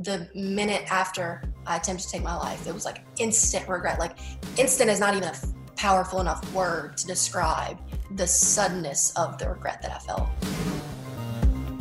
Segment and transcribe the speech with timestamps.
[0.00, 3.98] The minute after I attempted to take my life, it was like instant regret.
[3.98, 4.16] Like,
[4.56, 5.34] instant is not even a
[5.74, 7.80] powerful enough word to describe
[8.12, 10.28] the suddenness of the regret that I felt.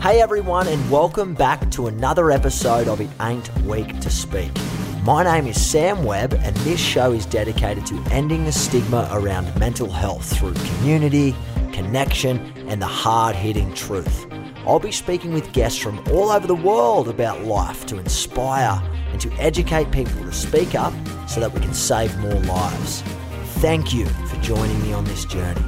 [0.02, 4.49] Hey everyone, and welcome back to another episode of It Ain't Weak to Speak.
[5.03, 9.55] My name is Sam Webb, and this show is dedicated to ending the stigma around
[9.59, 11.36] mental health through community,
[11.72, 14.25] connection, and the hard hitting truth.
[14.67, 18.84] I'll be speaking with guests from all over the world about life to inspire
[19.14, 20.94] and to educate people to speak up
[21.25, 23.02] so that we can save more lives.
[23.61, 25.61] Thank you for joining me on this journey.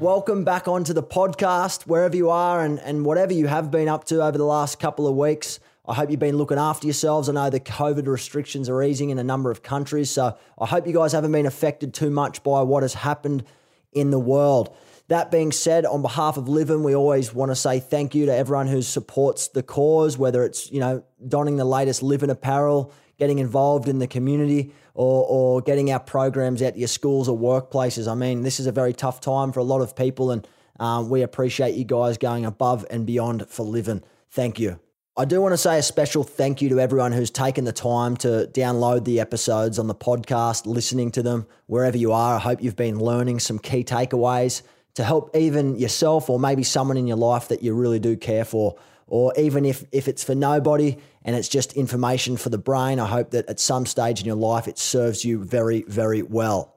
[0.00, 4.04] Welcome back onto the podcast, wherever you are and, and whatever you have been up
[4.04, 5.60] to over the last couple of weeks.
[5.88, 7.28] I hope you've been looking after yourselves.
[7.28, 10.86] I know the COVID restrictions are easing in a number of countries, so I hope
[10.86, 13.44] you guys haven't been affected too much by what has happened
[13.92, 14.74] in the world.
[15.08, 18.34] That being said, on behalf of Livin, we always want to say thank you to
[18.34, 23.38] everyone who supports the cause, whether it's, you know, donning the latest Livin apparel, getting
[23.38, 28.10] involved in the community, or, or getting our programs at your schools or workplaces.
[28.10, 30.46] I mean, this is a very tough time for a lot of people, and
[30.80, 34.02] um, we appreciate you guys going above and beyond for Livin.
[34.30, 34.80] Thank you.
[35.18, 38.18] I do want to say a special thank you to everyone who's taken the time
[38.18, 42.34] to download the episodes on the podcast, listening to them wherever you are.
[42.34, 44.60] I hope you've been learning some key takeaways
[44.92, 48.44] to help even yourself or maybe someone in your life that you really do care
[48.44, 48.76] for.
[49.06, 53.06] Or even if, if it's for nobody and it's just information for the brain, I
[53.06, 56.75] hope that at some stage in your life it serves you very, very well.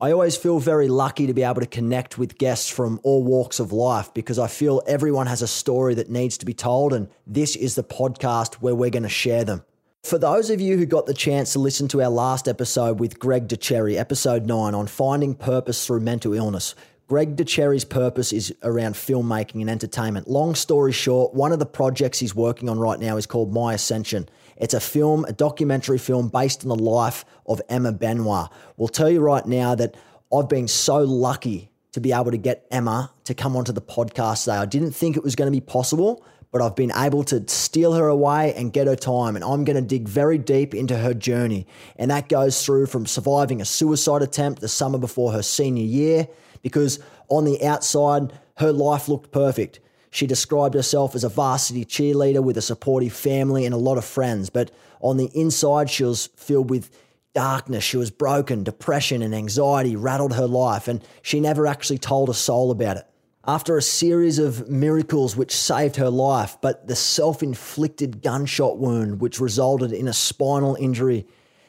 [0.00, 3.60] I always feel very lucky to be able to connect with guests from all walks
[3.60, 7.08] of life because I feel everyone has a story that needs to be told, and
[7.28, 9.64] this is the podcast where we're going to share them.
[10.02, 13.20] For those of you who got the chance to listen to our last episode with
[13.20, 16.74] Greg DeCherry, episode 9 on finding purpose through mental illness,
[17.06, 20.26] Greg DeCherry's purpose is around filmmaking and entertainment.
[20.26, 23.74] Long story short, one of the projects he's working on right now is called My
[23.74, 24.28] Ascension.
[24.56, 28.48] It's a film, a documentary film based on the life of Emma Benoit.
[28.76, 29.96] We'll tell you right now that
[30.32, 34.44] I've been so lucky to be able to get Emma to come onto the podcast
[34.44, 34.56] today.
[34.56, 37.94] I didn't think it was going to be possible, but I've been able to steal
[37.94, 39.36] her away and get her time.
[39.36, 41.66] And I'm going to dig very deep into her journey.
[41.96, 46.28] And that goes through from surviving a suicide attempt the summer before her senior year,
[46.62, 49.80] because on the outside, her life looked perfect.
[50.14, 54.04] She described herself as a varsity cheerleader with a supportive family and a lot of
[54.04, 54.70] friends, but
[55.00, 56.88] on the inside, she was filled with
[57.34, 57.82] darkness.
[57.82, 62.34] She was broken, depression and anxiety rattled her life, and she never actually told a
[62.34, 63.08] soul about it.
[63.44, 69.20] After a series of miracles which saved her life, but the self inflicted gunshot wound
[69.20, 71.26] which resulted in a spinal injury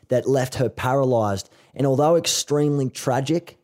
[0.10, 1.50] that left her paralyzed.
[1.74, 3.58] And although extremely tragic,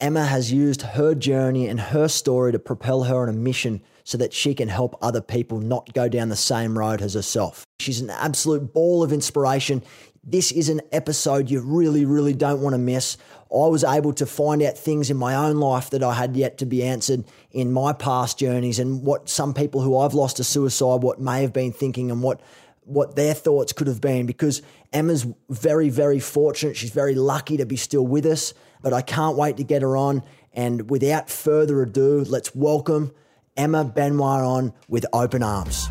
[0.00, 4.18] Emma has used her journey and her story to propel her on a mission so
[4.18, 7.66] that she can help other people not go down the same road as herself.
[7.80, 9.82] She's an absolute ball of inspiration.
[10.22, 13.16] This is an episode you really, really don't want to miss.
[13.50, 16.58] I was able to find out things in my own life that I had yet
[16.58, 20.44] to be answered in my past journeys and what some people who I've lost to
[20.44, 22.40] suicide, what may have been thinking and what
[22.86, 24.60] what their thoughts could have been because
[24.92, 26.76] Emma's very, very fortunate.
[26.76, 29.96] She's very lucky to be still with us, but I can't wait to get her
[29.96, 30.22] on.
[30.52, 33.12] And without further ado, let's welcome
[33.56, 35.88] Emma Benoit on with open arms.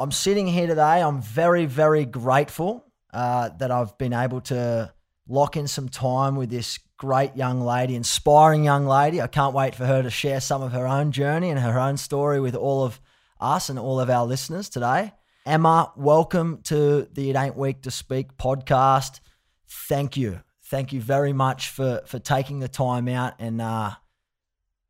[0.00, 1.02] I'm sitting here today.
[1.02, 4.92] I'm very, very grateful uh, that I've been able to
[5.26, 9.20] lock in some time with this great young lady, inspiring young lady.
[9.20, 11.96] I can't wait for her to share some of her own journey and her own
[11.96, 13.00] story with all of
[13.40, 15.12] us and all of our listeners today.
[15.44, 19.20] Emma, welcome to the It Ain't Weak to Speak podcast.
[19.68, 23.92] Thank you thank you very much for for taking the time out and uh,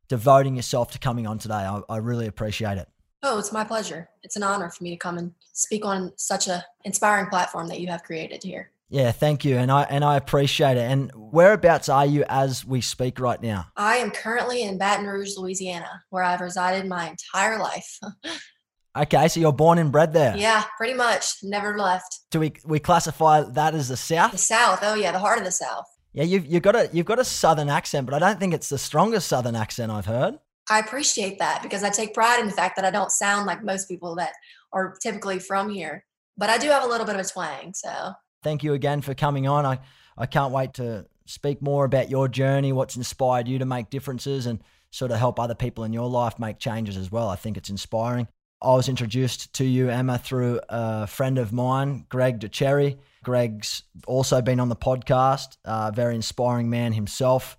[0.07, 1.55] devoting yourself to coming on today.
[1.55, 2.87] I, I really appreciate it.
[3.23, 4.09] Oh, it's my pleasure.
[4.23, 7.81] It's an honor for me to come and speak on such a inspiring platform that
[7.81, 8.71] you have created here.
[8.91, 10.89] Yeah, thank you, and I and I appreciate it.
[10.89, 13.67] And whereabouts are you as we speak right now?
[13.77, 17.99] I am currently in Baton Rouge, Louisiana, where I've resided my entire life.
[18.97, 20.35] Okay, so you're born and bred there.
[20.35, 21.35] Yeah, pretty much.
[21.43, 22.19] Never left.
[22.31, 24.31] Do we we classify that as the South?
[24.31, 24.79] The South.
[24.81, 25.85] Oh yeah, the heart of the South.
[26.13, 28.69] Yeah, you've you've got a you've got a Southern accent, but I don't think it's
[28.69, 30.39] the strongest Southern accent I've heard.
[30.69, 33.63] I appreciate that because I take pride in the fact that I don't sound like
[33.63, 34.33] most people that
[34.71, 36.05] are typically from here.
[36.37, 38.13] But I do have a little bit of a twang, so
[38.43, 39.65] thank you again for coming on.
[39.65, 39.79] I,
[40.17, 44.45] I can't wait to speak more about your journey, what's inspired you to make differences
[44.45, 44.59] and
[44.91, 47.29] sort of help other people in your life make changes as well.
[47.29, 48.27] I think it's inspiring.
[48.61, 52.97] I was introduced to you, Emma, through a friend of mine, Greg DeCherry.
[53.23, 57.57] Greg's also been on the podcast, a very inspiring man himself.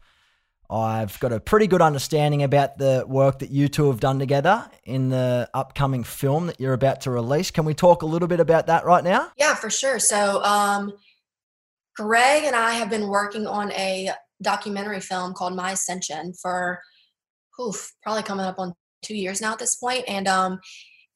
[0.68, 4.70] I've got a pretty good understanding about the work that you two have done together
[4.84, 7.50] in the upcoming film that you're about to release.
[7.50, 9.32] Can we talk a little bit about that right now?
[9.36, 9.98] Yeah, for sure.
[9.98, 10.92] So, um,
[11.96, 14.10] Greg and I have been working on a
[14.42, 16.80] documentary film called My Ascension for
[17.60, 20.04] oof, probably coming up on two years now at this point.
[20.06, 20.60] And um,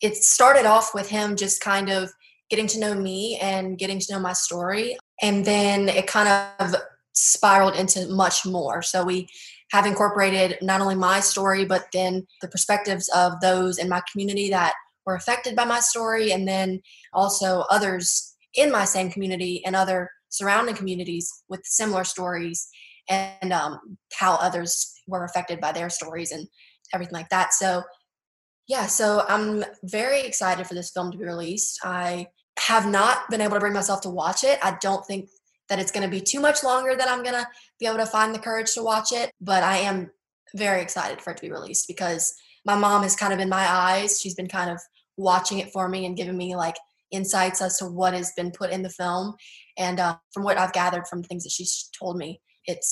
[0.00, 2.12] it started off with him just kind of
[2.50, 4.96] getting to know me and getting to know my story.
[5.22, 6.28] And then it kind
[6.60, 6.74] of
[7.14, 8.82] spiraled into much more.
[8.82, 9.28] So we
[9.70, 14.50] have incorporated not only my story, but then the perspectives of those in my community
[14.50, 14.74] that
[15.06, 16.80] were affected by my story, and then
[17.12, 22.68] also others in my same community and other surrounding communities with similar stories,
[23.08, 26.48] and um, how others were affected by their stories and
[26.92, 27.52] everything like that.
[27.52, 27.82] So,
[28.66, 31.80] yeah, so I'm very excited for this film to be released.
[31.84, 32.28] I
[32.58, 34.58] have not been able to bring myself to watch it.
[34.62, 35.28] I don't think
[35.68, 37.46] that it's going to be too much longer that I'm going to
[37.78, 39.30] be able to find the courage to watch it.
[39.40, 40.10] But I am
[40.54, 42.34] very excited for it to be released because
[42.64, 44.20] my mom has kind of been my eyes.
[44.20, 44.80] She's been kind of
[45.16, 46.76] watching it for me and giving me like
[47.10, 49.34] insights as to what has been put in the film.
[49.76, 52.84] And uh, from what I've gathered from things that she's told me, it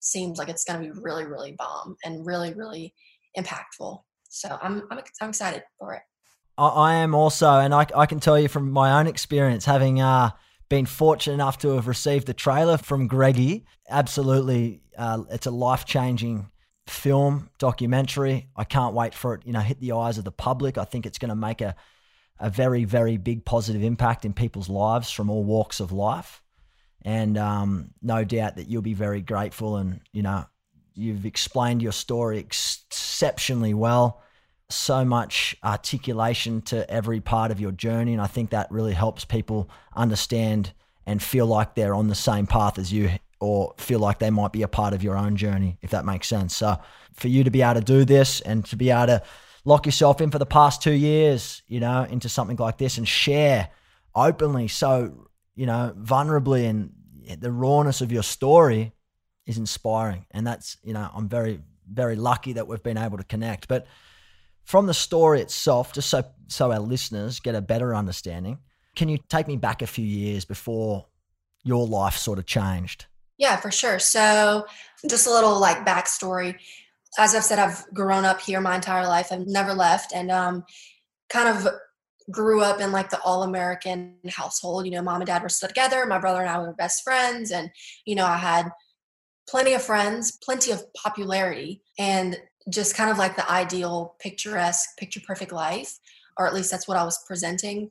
[0.00, 2.94] seems like it's going to be really, really bomb and really, really
[3.38, 4.00] impactful.
[4.30, 6.02] So I'm, I'm, I'm excited for it.
[6.56, 10.30] I, am also, and I, I can tell you from my own experience, having uh,
[10.68, 13.64] been fortunate enough to have received the trailer from Greggy.
[13.88, 16.50] Absolutely, uh, it's a life changing
[16.86, 18.48] film documentary.
[18.56, 19.42] I can't wait for it.
[19.44, 20.76] You know, hit the eyes of the public.
[20.76, 21.74] I think it's going to make a
[22.42, 26.42] a very very big positive impact in people's lives from all walks of life,
[27.02, 29.76] and um, no doubt that you'll be very grateful.
[29.76, 30.44] And you know,
[30.94, 34.22] you've explained your story exceptionally well
[34.68, 38.12] so much articulation to every part of your journey.
[38.12, 40.72] And I think that really helps people understand
[41.06, 43.10] and feel like they're on the same path as you
[43.40, 46.28] or feel like they might be a part of your own journey, if that makes
[46.28, 46.54] sense.
[46.54, 46.78] So
[47.14, 49.22] for you to be able to do this and to be able to
[49.64, 53.08] lock yourself in for the past two years, you know, into something like this and
[53.08, 53.70] share
[54.14, 56.92] openly, so, you know, vulnerably and
[57.40, 58.92] the rawness of your story
[59.50, 60.24] is inspiring.
[60.30, 61.60] And that's, you know, I'm very,
[61.90, 63.68] very lucky that we've been able to connect.
[63.68, 63.86] But
[64.64, 68.58] from the story itself, just so so our listeners get a better understanding,
[68.96, 71.06] can you take me back a few years before
[71.62, 73.06] your life sort of changed?
[73.38, 73.98] Yeah, for sure.
[73.98, 74.66] So,
[75.08, 76.56] just a little like backstory.
[77.18, 79.32] As I've said, I've grown up here my entire life.
[79.32, 80.64] I've never left, and um,
[81.28, 81.66] kind of
[82.30, 84.84] grew up in like the all American household.
[84.84, 86.04] You know, mom and dad were still together.
[86.06, 87.70] My brother and I were best friends, and
[88.04, 88.70] you know, I had
[89.50, 92.38] plenty of friends, plenty of popularity, and
[92.68, 95.98] just kind of like the ideal picturesque picture perfect life
[96.38, 97.90] or at least that's what i was presenting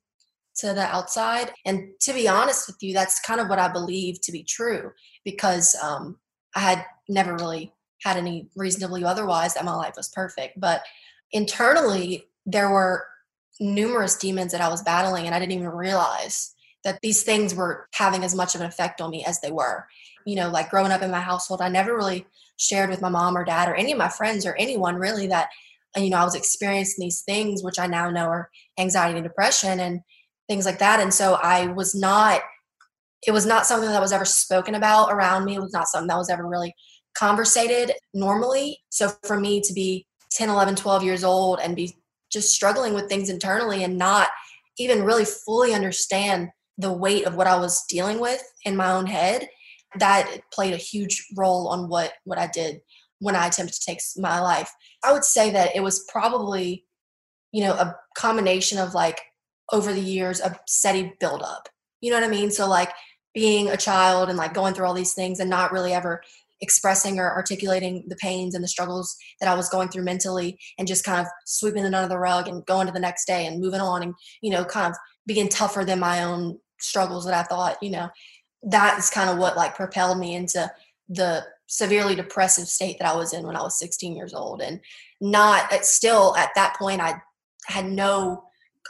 [0.56, 1.54] to the outside.
[1.66, 4.92] And to be honest with you that's kind of what i believe to be true
[5.24, 6.18] because um,
[6.56, 7.74] i had never really
[8.04, 10.60] had any reason to believe otherwise that my life was perfect.
[10.60, 10.84] But
[11.32, 13.06] internally there were
[13.60, 17.88] numerous demons that i was battling and i didn't even realize that these things were
[17.94, 19.86] having as much of an effect on me as they were
[20.26, 22.26] you know like growing up in my household i never really
[22.60, 25.50] shared with my mom or dad or any of my friends or anyone really that
[25.96, 29.80] you know I was experiencing these things which I now know are anxiety and depression
[29.80, 30.02] and
[30.48, 31.00] things like that.
[31.00, 32.42] And so I was not
[33.26, 35.56] it was not something that was ever spoken about around me.
[35.56, 36.74] It was not something that was ever really
[37.18, 38.80] conversated normally.
[38.90, 41.98] So for me to be 10 11 12 years old and be
[42.32, 44.30] just struggling with things internally and not
[44.78, 49.08] even really fully understand the weight of what I was dealing with in my own
[49.08, 49.50] head
[49.96, 52.82] that played a huge role on what what I did
[53.20, 54.72] when I attempted to take my life.
[55.04, 56.86] I would say that it was probably,
[57.52, 59.20] you know, a combination of like
[59.72, 61.70] over the years a steady buildup.
[62.02, 62.50] You know what I mean?
[62.50, 62.92] So like
[63.34, 66.22] being a child and like going through all these things and not really ever
[66.62, 70.88] expressing or articulating the pains and the struggles that I was going through mentally and
[70.88, 73.62] just kind of sweeping it under the rug and going to the next day and
[73.62, 77.44] moving on and, you know, kind of being tougher than my own struggles that I
[77.44, 78.10] thought, you know,
[78.64, 80.70] that is kind of what like propelled me into
[81.08, 84.62] the severely depressive state that I was in when I was 16 years old.
[84.62, 84.80] And
[85.22, 87.22] not still at that point, I
[87.68, 88.44] had no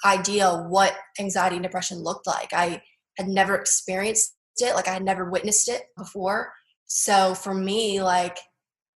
[0.06, 2.54] idea what anxiety and depression looked like.
[2.54, 2.82] I
[3.18, 6.54] had never experienced it, like I had never witnessed it before.
[6.86, 8.38] So for me, like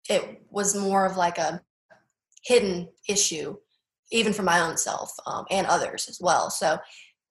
[0.09, 1.61] it was more of like a
[2.45, 3.57] hidden issue,
[4.11, 6.51] even for my own self um, and others as well.
[6.51, 6.79] So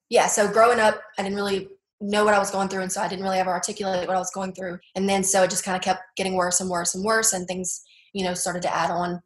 [0.08, 1.68] yeah, so growing up, I didn't really
[2.02, 4.20] know what I was going through, and so I didn't really ever articulate what I
[4.20, 4.78] was going through.
[4.96, 7.46] And then so it just kind of kept getting worse and worse and worse, and
[7.46, 7.82] things
[8.12, 9.22] you know started to add on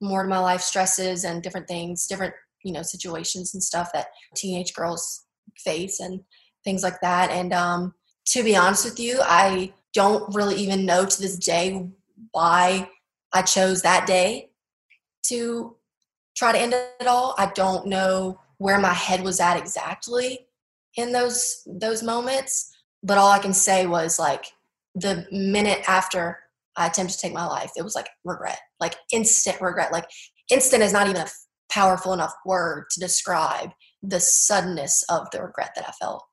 [0.00, 4.08] more to my life stresses and different things, different you know situations and stuff that
[4.36, 5.24] teenage girls
[5.56, 6.20] face and
[6.64, 7.30] things like that.
[7.30, 7.94] And um,
[8.26, 11.88] to be honest with you, I don't really even know to this day
[12.32, 12.90] why
[13.32, 14.50] I chose that day
[15.24, 15.76] to
[16.36, 17.34] try to end it all.
[17.38, 20.47] I don't know where my head was at exactly
[20.98, 24.46] in those those moments, but all I can say was like
[24.94, 26.38] the minute after
[26.76, 29.92] I attempted to take my life, it was like regret, like instant regret.
[29.92, 30.06] Like
[30.50, 31.28] instant is not even a
[31.70, 33.70] powerful enough word to describe
[34.02, 36.24] the suddenness of the regret that I felt.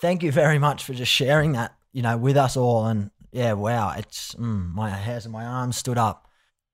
[0.00, 2.86] Thank you very much for just sharing that, you know, with us all.
[2.86, 6.28] And yeah, wow, it's mm, my hairs and my arms stood up.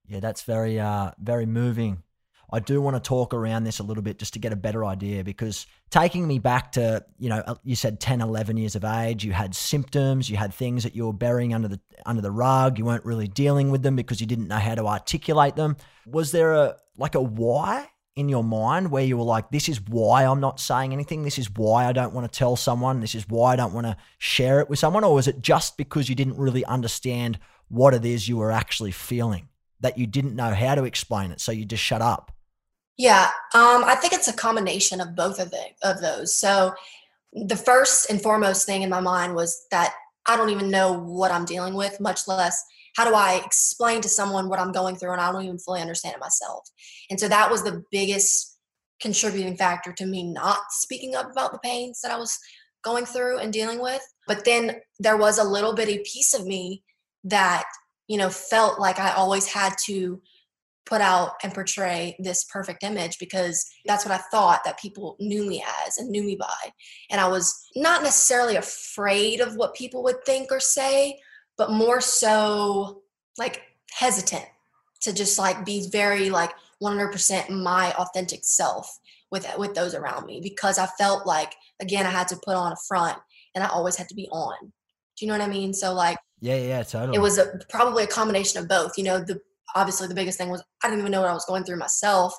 [0.06, 2.04] Yeah, that's very, uh, very moving.
[2.50, 4.84] I do want to talk around this a little bit just to get a better
[4.84, 8.84] idea because taking me back to, you know, uh, you said 10, 11 years of
[8.84, 12.30] age, you had symptoms, you had things that you were burying under the under the
[12.30, 15.76] rug, you weren't really dealing with them because you didn't know how to articulate them.
[16.06, 19.80] Was there a like a why in your mind where you were like, this is
[19.80, 21.22] why I'm not saying anything.
[21.22, 22.98] This is why I don't want to tell someone.
[22.98, 25.04] This is why I don't want to share it with someone?
[25.04, 28.90] Or was it just because you didn't really understand what it is you were actually
[28.90, 29.48] feeling
[29.80, 31.40] that you didn't know how to explain it?
[31.40, 32.32] So you just shut up?
[32.98, 36.36] Yeah, um, I think it's a combination of both of, the, of those.
[36.36, 36.74] So
[37.32, 39.94] the first and foremost thing in my mind was that
[40.26, 42.62] I don't even know what I'm dealing with, much less
[42.96, 45.80] how do I explain to someone what I'm going through and I don't even fully
[45.80, 46.68] understand it myself.
[47.10, 48.58] And so that was the biggest
[49.00, 52.36] contributing factor to me not speaking up about the pains that I was
[52.82, 54.02] going through and dealing with.
[54.26, 56.82] But then there was a little bitty piece of me
[57.22, 57.64] that,
[58.08, 60.20] you know, felt like I always had to
[60.88, 65.46] put out and portray this perfect image because that's what I thought that people knew
[65.46, 66.72] me as and knew me by.
[67.10, 71.18] And I was not necessarily afraid of what people would think or say,
[71.56, 73.02] but more so
[73.36, 74.46] like hesitant
[75.02, 76.52] to just like be very like
[76.82, 78.98] 100% my authentic self
[79.30, 82.72] with with those around me because I felt like again I had to put on
[82.72, 83.18] a front
[83.54, 84.56] and I always had to be on.
[84.62, 85.74] Do you know what I mean?
[85.74, 87.16] So like yeah, yeah, totally.
[87.16, 88.92] It was a, probably a combination of both.
[88.96, 89.40] You know, the
[89.74, 92.34] obviously the biggest thing was I didn't even know what I was going through myself,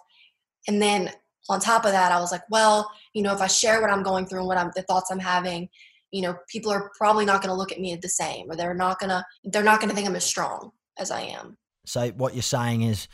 [0.67, 1.11] and then
[1.49, 4.03] on top of that, I was like, well, you know, if I share what I'm
[4.03, 5.67] going through and what I'm the thoughts I'm having,
[6.11, 8.73] you know, people are probably not going to look at me the same, or they're
[8.73, 11.57] not gonna they're not gonna think I'm as strong as I am.
[11.85, 13.07] So what you're saying is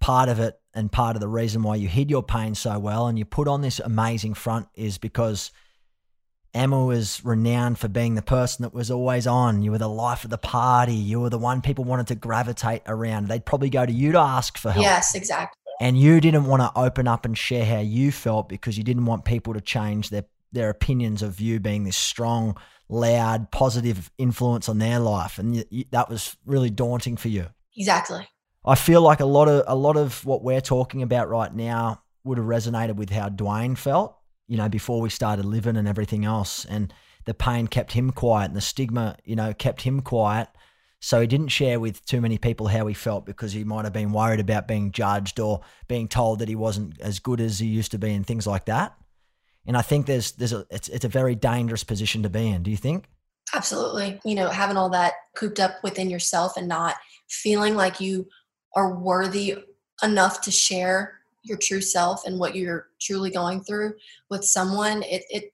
[0.00, 3.06] part of it and part of the reason why you hid your pain so well
[3.06, 5.52] and you put on this amazing front is because
[6.54, 9.62] Emma was renowned for being the person that was always on.
[9.62, 10.94] You were the life of the party.
[10.94, 13.28] You were the one people wanted to gravitate around.
[13.28, 14.84] They'd probably go to you to ask for help.
[14.84, 15.58] Yes, exactly.
[15.80, 19.06] And you didn't want to open up and share how you felt because you didn't
[19.06, 22.56] want people to change their their opinions of you being this strong,
[22.88, 27.46] loud, positive influence on their life, and you, that was really daunting for you.
[27.74, 28.28] Exactly.
[28.64, 32.02] I feel like a lot of a lot of what we're talking about right now
[32.24, 34.16] would have resonated with how Dwayne felt,
[34.48, 36.92] you know, before we started Livin and everything else, and
[37.24, 40.48] the pain kept him quiet, and the stigma, you know, kept him quiet.
[41.00, 43.92] So he didn't share with too many people how he felt because he might have
[43.92, 47.66] been worried about being judged or being told that he wasn't as good as he
[47.66, 48.94] used to be and things like that.
[49.66, 52.62] And I think there's there's a it's it's a very dangerous position to be in.
[52.62, 53.08] Do you think?
[53.54, 54.20] Absolutely.
[54.24, 56.96] You know, having all that cooped up within yourself and not
[57.28, 58.28] feeling like you
[58.76, 59.56] are worthy
[60.02, 63.94] enough to share your true self and what you're truly going through
[64.30, 65.52] with someone, it it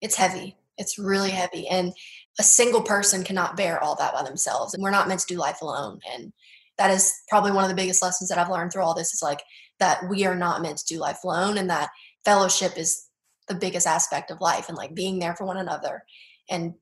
[0.00, 0.56] it's heavy.
[0.78, 1.68] It's really heavy.
[1.68, 1.92] And
[2.38, 4.74] a single person cannot bear all that by themselves.
[4.74, 6.00] And we're not meant to do life alone.
[6.12, 6.32] And
[6.78, 9.22] that is probably one of the biggest lessons that I've learned through all this is
[9.22, 9.42] like
[9.78, 11.90] that we are not meant to do life alone and that
[12.24, 13.08] fellowship is
[13.48, 16.04] the biggest aspect of life and like being there for one another
[16.48, 16.74] and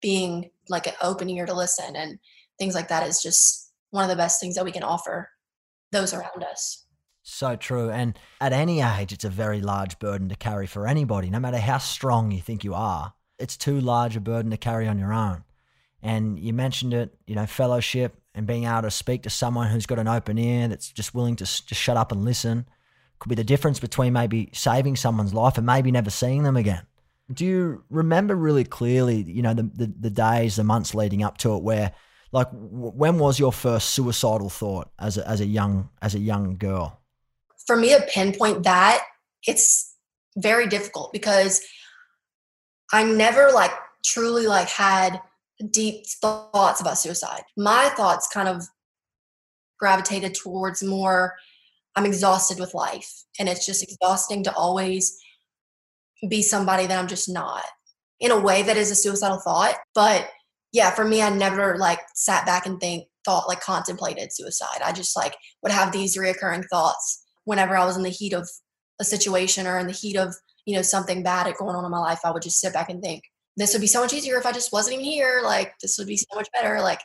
[0.00, 2.18] being like an open ear to listen and
[2.58, 5.30] things like that is just one of the best things that we can offer
[5.90, 6.81] those around us.
[7.22, 7.90] So true.
[7.90, 11.58] And at any age, it's a very large burden to carry for anybody, no matter
[11.58, 13.14] how strong you think you are.
[13.38, 15.44] It's too large a burden to carry on your own.
[16.02, 19.86] And you mentioned it, you know, fellowship and being able to speak to someone who's
[19.86, 22.66] got an open ear that's just willing to just shut up and listen
[23.22, 26.82] could be the difference between maybe saving someone's life and maybe never seeing them again.
[27.32, 31.38] Do you remember really clearly, you know, the, the, the days, the months leading up
[31.38, 31.92] to it where
[32.32, 36.56] like when was your first suicidal thought as a, as a young as a young
[36.56, 36.98] girl?
[37.66, 39.04] For me to pinpoint that,
[39.46, 39.94] it's
[40.36, 41.60] very difficult because
[42.92, 43.72] I never like
[44.04, 45.20] truly like had
[45.70, 47.42] deep thoughts about suicide.
[47.56, 48.64] My thoughts kind of
[49.78, 51.34] gravitated towards more
[51.94, 55.18] I'm exhausted with life and it's just exhausting to always
[56.28, 57.64] be somebody that I'm just not.
[58.20, 60.30] In a way that is a suicidal thought, but
[60.72, 64.80] yeah, for me I never like sat back and think thought like contemplated suicide.
[64.82, 68.48] I just like would have these reoccurring thoughts whenever I was in the heat of
[69.00, 70.34] a situation or in the heat of,
[70.64, 72.20] you know, something bad going on in my life.
[72.24, 73.24] I would just sit back and think,
[73.56, 75.40] this would be so much easier if I just wasn't even here.
[75.44, 76.80] Like this would be so much better.
[76.80, 77.00] Like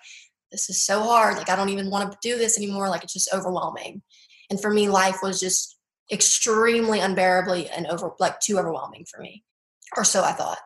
[0.51, 1.37] this is so hard.
[1.37, 2.89] Like I don't even want to do this anymore.
[2.89, 4.01] Like it's just overwhelming.
[4.49, 5.77] And for me, life was just
[6.11, 9.43] extremely unbearably and over like too overwhelming for me.
[9.95, 10.59] Or so I thought.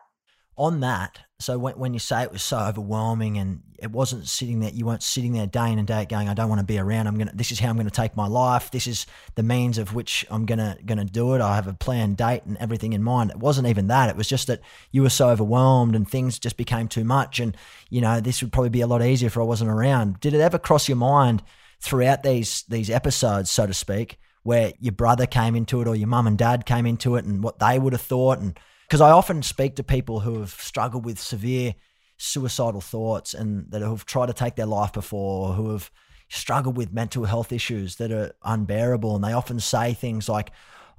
[0.56, 4.60] On that, so when, when you say it was so overwhelming and it wasn't sitting
[4.60, 6.64] there, you weren't sitting there day in and day out going, I don't want to
[6.64, 7.06] be around.
[7.06, 7.32] I'm gonna.
[7.34, 8.70] This is how I'm gonna take my life.
[8.70, 11.40] This is the means of which I'm gonna gonna do it.
[11.40, 13.30] I have a planned date and everything in mind.
[13.30, 14.08] It wasn't even that.
[14.08, 14.60] It was just that
[14.92, 17.40] you were so overwhelmed and things just became too much.
[17.40, 17.56] And
[17.90, 20.20] you know, this would probably be a lot easier if I wasn't around.
[20.20, 21.42] Did it ever cross your mind
[21.80, 26.08] throughout these these episodes, so to speak, where your brother came into it or your
[26.08, 29.10] mum and dad came into it and what they would have thought and because I
[29.10, 31.74] often speak to people who have struggled with severe
[32.16, 35.90] suicidal thoughts and that have tried to take their life before, who have
[36.28, 39.14] struggled with mental health issues that are unbearable.
[39.14, 40.50] And they often say things like,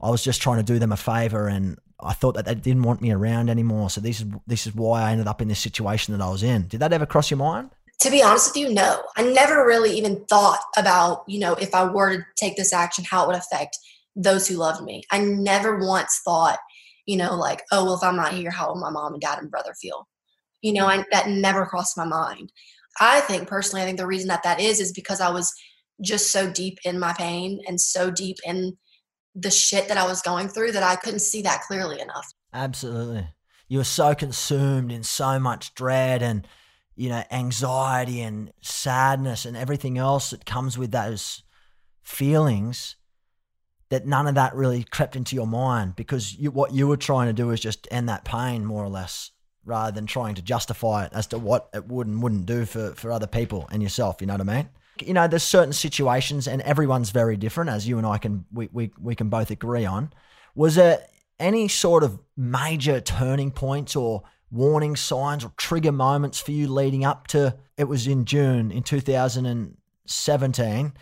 [0.02, 2.84] I was just trying to do them a favor and I thought that they didn't
[2.84, 3.90] want me around anymore.
[3.90, 6.44] So this is this is why I ended up in this situation that I was
[6.44, 6.68] in.
[6.68, 7.70] Did that ever cross your mind?
[8.02, 9.02] To be honest with you, no.
[9.16, 13.06] I never really even thought about, you know, if I were to take this action,
[13.10, 13.78] how it would affect
[14.16, 15.04] those who loved me.
[15.10, 16.60] I never once thought
[17.06, 19.40] you know, like, oh, well, if I'm not here, how will my mom and dad
[19.40, 20.08] and brother feel?
[20.62, 21.02] You know, mm-hmm.
[21.02, 22.52] I, that never crossed my mind.
[23.00, 25.54] I think personally, I think the reason that that is is because I was
[26.02, 28.78] just so deep in my pain and so deep in
[29.36, 32.28] the shit that I was going through that I couldn't see that clearly enough.
[32.54, 33.28] Absolutely.
[33.68, 36.48] You were so consumed in so much dread and,
[36.96, 41.42] you know, anxiety and sadness and everything else that comes with those
[42.04, 42.96] feelings
[43.90, 47.28] that none of that really crept into your mind because you, what you were trying
[47.28, 49.32] to do is just end that pain more or less
[49.66, 52.94] rather than trying to justify it as to what it would and wouldn't do for,
[52.96, 54.18] for other people and yourself.
[54.20, 54.70] You know what I mean?
[55.02, 58.70] You know, there's certain situations and everyone's very different as you and I can, we,
[58.72, 60.12] we, we can both agree on.
[60.56, 61.00] Was there
[61.40, 67.04] any sort of major turning points or warning signs or trigger moments for you leading
[67.04, 70.94] up to it was in June in 2017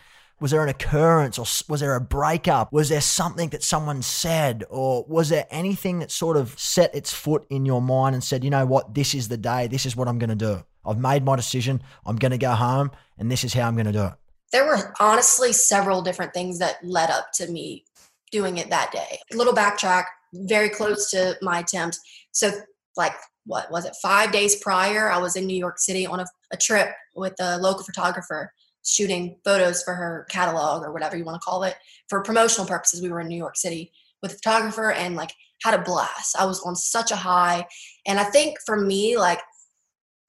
[0.41, 2.73] was there an occurrence or was there a breakup?
[2.73, 7.13] Was there something that someone said or was there anything that sort of set its
[7.13, 9.95] foot in your mind and said, you know what, this is the day, this is
[9.95, 10.63] what I'm going to do.
[10.83, 11.83] I've made my decision.
[12.07, 14.13] I'm going to go home and this is how I'm going to do it.
[14.51, 17.85] There were honestly several different things that led up to me
[18.31, 19.19] doing it that day.
[19.31, 21.99] A little backtrack, very close to my attempt.
[22.31, 22.51] So,
[22.97, 23.13] like,
[23.45, 26.57] what was it, five days prior, I was in New York City on a, a
[26.57, 28.51] trip with a local photographer
[28.83, 31.75] shooting photos for her catalog or whatever you want to call it
[32.09, 33.01] for promotional purposes.
[33.01, 33.91] We were in New York City
[34.21, 35.31] with a photographer and like
[35.63, 36.35] had a blast.
[36.39, 37.67] I was on such a high.
[38.05, 39.39] And I think for me, like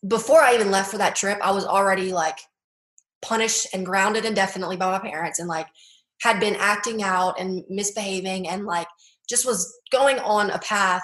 [0.06, 2.38] before I even left for that trip, I was already like
[3.22, 5.68] punished and grounded indefinitely by my parents and like
[6.20, 8.88] had been acting out and misbehaving and like
[9.28, 11.02] just was going on a path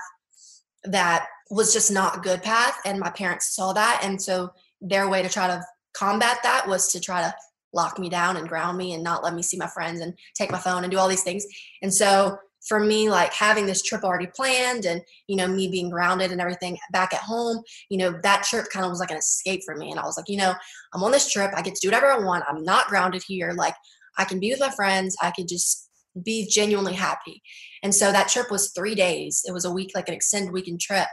[0.84, 2.78] that was just not a good path.
[2.84, 4.00] And my parents saw that.
[4.02, 5.64] And so their way to try to
[5.98, 7.34] combat that was to try to
[7.72, 10.50] lock me down and ground me and not let me see my friends and take
[10.50, 11.44] my phone and do all these things.
[11.82, 15.90] And so for me, like having this trip already planned and, you know, me being
[15.90, 19.16] grounded and everything back at home, you know, that trip kind of was like an
[19.16, 19.90] escape for me.
[19.90, 20.54] And I was like, you know,
[20.92, 21.52] I'm on this trip.
[21.54, 22.44] I get to do whatever I want.
[22.48, 23.52] I'm not grounded here.
[23.56, 23.74] Like
[24.18, 25.16] I can be with my friends.
[25.22, 25.88] I could just
[26.24, 27.42] be genuinely happy.
[27.82, 29.42] And so that trip was three days.
[29.46, 31.06] It was a week, like an extended weekend trip.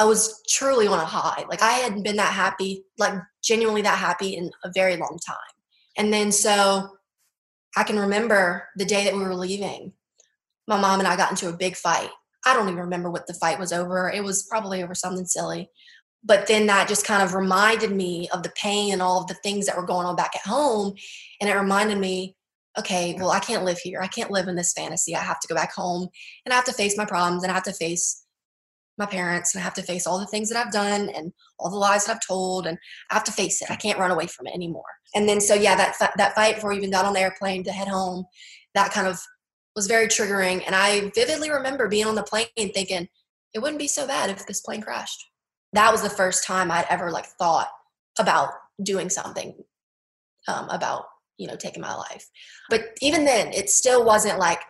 [0.00, 1.44] I was truly on a high.
[1.50, 3.12] Like I hadn't been that happy, like
[3.44, 5.36] genuinely that happy in a very long time.
[5.98, 6.88] And then so
[7.76, 9.92] I can remember the day that we were leaving,
[10.66, 12.08] my mom and I got into a big fight.
[12.46, 14.10] I don't even remember what the fight was over.
[14.10, 15.68] It was probably over something silly.
[16.24, 19.34] But then that just kind of reminded me of the pain and all of the
[19.34, 20.94] things that were going on back at home.
[21.42, 22.36] And it reminded me,
[22.78, 24.00] okay, well, I can't live here.
[24.00, 25.14] I can't live in this fantasy.
[25.14, 26.08] I have to go back home
[26.46, 28.19] and I have to face my problems and I have to face
[29.00, 31.70] my parents and I have to face all the things that I've done and all
[31.70, 32.78] the lies that I've told and
[33.10, 33.70] I have to face it.
[33.70, 34.84] I can't run away from it anymore.
[35.14, 37.72] And then so yeah, that that fight before we even got on the airplane to
[37.72, 38.26] head home,
[38.74, 39.20] that kind of
[39.74, 40.62] was very triggering.
[40.64, 43.08] And I vividly remember being on the plane thinking
[43.52, 45.26] it wouldn't be so bad if this plane crashed.
[45.72, 47.68] That was the first time I'd ever like thought
[48.18, 48.50] about
[48.82, 49.54] doing something
[50.46, 51.04] um, about
[51.38, 52.28] you know taking my life.
[52.68, 54.60] But even then, it still wasn't like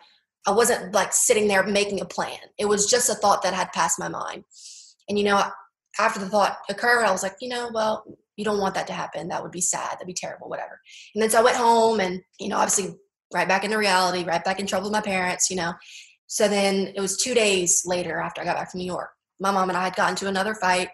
[0.47, 2.39] I wasn't like sitting there making a plan.
[2.57, 4.43] It was just a thought that had passed my mind.
[5.07, 5.43] And you know,
[5.99, 8.03] after the thought occurred, I was like, you know, well,
[8.37, 9.27] you don't want that to happen.
[9.27, 9.93] That would be sad.
[9.93, 10.79] That'd be terrible, whatever.
[11.13, 12.95] And then so I went home and, you know, obviously
[13.33, 15.73] right back into reality, right back in trouble with my parents, you know.
[16.27, 19.11] So then it was two days later after I got back from New York.
[19.39, 20.89] My mom and I had gotten to another fight.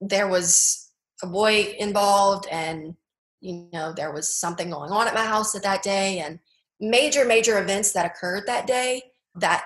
[0.00, 0.90] There was
[1.22, 2.96] a boy involved and
[3.40, 6.38] you know there was something going on at my house at that day and
[6.82, 9.00] major major events that occurred that day
[9.36, 9.64] that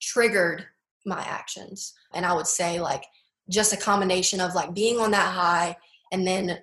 [0.00, 0.64] triggered
[1.04, 3.04] my actions and i would say like
[3.50, 5.76] just a combination of like being on that high
[6.12, 6.58] and then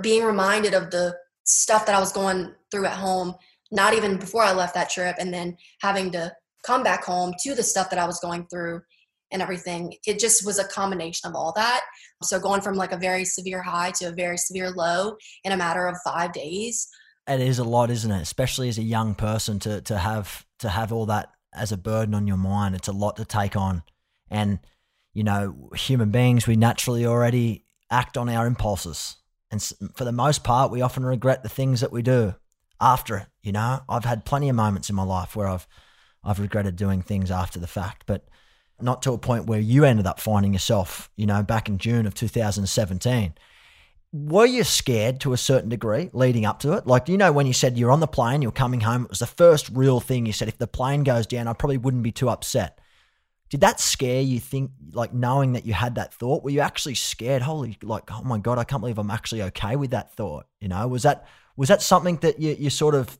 [0.00, 3.34] being reminded of the stuff that i was going through at home
[3.70, 6.32] not even before i left that trip and then having to
[6.64, 8.80] come back home to the stuff that i was going through
[9.32, 9.94] and everything.
[10.06, 11.82] It just was a combination of all that.
[12.22, 15.56] So going from like a very severe high to a very severe low in a
[15.56, 16.88] matter of five days.
[17.28, 18.22] It is a lot, isn't it?
[18.22, 22.14] Especially as a young person to to have to have all that as a burden
[22.14, 22.74] on your mind.
[22.74, 23.82] It's a lot to take on.
[24.30, 24.58] And,
[25.14, 29.16] you know, human beings, we naturally already act on our impulses.
[29.50, 29.62] And
[29.94, 32.34] for the most part, we often regret the things that we do
[32.80, 33.26] after it.
[33.42, 35.66] You know, I've had plenty of moments in my life where I've
[36.22, 38.28] I've regretted doing things after the fact, but
[38.80, 42.06] not to a point where you ended up finding yourself, you know, back in June
[42.06, 43.34] of 2017.
[44.16, 46.86] Were you scared to a certain degree leading up to it?
[46.86, 49.18] Like, you know, when you said you're on the plane, you're coming home, it was
[49.18, 52.12] the first real thing you said, if the plane goes down, I probably wouldn't be
[52.12, 52.80] too upset.
[53.50, 56.42] Did that scare you think, like knowing that you had that thought?
[56.42, 57.42] Were you actually scared?
[57.42, 60.46] Holy, like, oh my God, I can't believe I'm actually okay with that thought.
[60.60, 61.26] You know, was that,
[61.56, 63.18] was that something that you, you sort of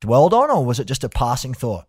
[0.00, 1.86] dwelled on or was it just a passing thought?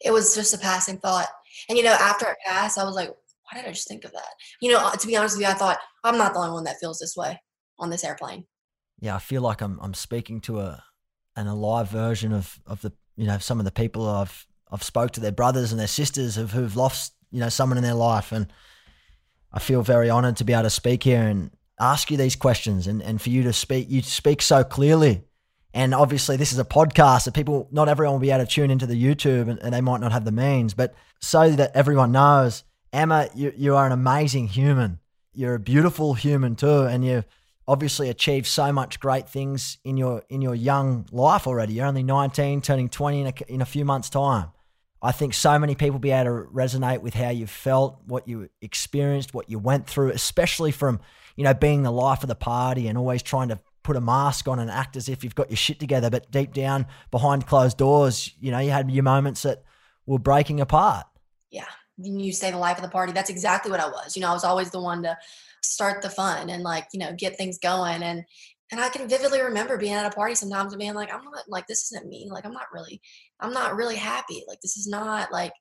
[0.00, 1.28] It was just a passing thought
[1.68, 4.12] and you know, after it passed, I was like, why did I just think of
[4.12, 4.28] that?
[4.60, 6.78] You know, to be honest with you, I thought I'm not the only one that
[6.80, 7.40] feels this way
[7.78, 8.46] on this airplane.
[9.00, 10.82] Yeah, I feel like I'm I'm speaking to a
[11.36, 15.12] an alive version of of the you know some of the people I've I've spoke
[15.12, 18.32] to their brothers and their sisters of who've lost you know someone in their life,
[18.32, 18.46] and
[19.52, 22.86] I feel very honoured to be able to speak here and ask you these questions
[22.86, 25.24] and and for you to speak you speak so clearly
[25.74, 28.70] and obviously, this is a podcast, so people, not everyone will be able to tune
[28.70, 30.72] into the YouTube and, and they might not have the means.
[30.72, 32.62] But so that everyone knows,
[32.94, 35.00] Emma, you, you are an amazing human.
[35.32, 36.84] You're a beautiful human too.
[36.84, 37.26] And you've
[37.66, 41.74] obviously achieved so much great things in your in your young life already.
[41.74, 44.52] You're only 19, turning 20 in a, in a few months' time.
[45.02, 48.48] I think so many people be able to resonate with how you felt, what you
[48.62, 51.00] experienced, what you went through, especially from,
[51.36, 54.48] you know, being the life of the party and always trying to put a mask
[54.48, 57.76] on and act as if you've got your shit together, but deep down behind closed
[57.76, 59.62] doors, you know, you had your moments that
[60.06, 61.06] were breaking apart.
[61.50, 61.66] Yeah.
[61.96, 63.12] You say the life of the party.
[63.12, 64.16] That's exactly what I was.
[64.16, 65.16] You know, I was always the one to
[65.62, 68.02] start the fun and like, you know, get things going.
[68.02, 68.24] And
[68.72, 71.44] and I can vividly remember being at a party sometimes and being like, I'm not
[71.48, 72.28] like this isn't me.
[72.30, 73.00] Like I'm not really,
[73.38, 74.42] I'm not really happy.
[74.48, 75.52] Like this is not like,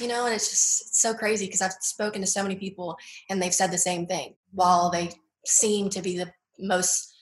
[0.00, 2.96] you know, and it's just it's so crazy because I've spoken to so many people
[3.28, 4.34] and they've said the same thing.
[4.52, 5.10] While they
[5.44, 7.14] seem to be the most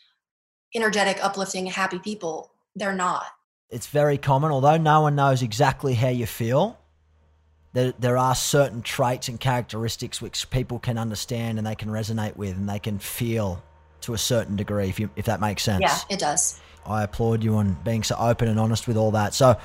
[0.74, 2.52] energetic, uplifting, happy people.
[2.74, 3.26] They're not.
[3.70, 6.77] It's very common, although no one knows exactly how you feel.
[7.72, 12.36] There, there are certain traits and characteristics which people can understand and they can resonate
[12.36, 13.62] with and they can feel
[14.02, 15.82] to a certain degree, if you if that makes sense.
[15.82, 16.60] Yeah, it does.
[16.86, 19.34] I applaud you on being so open and honest with all that.
[19.34, 19.58] So,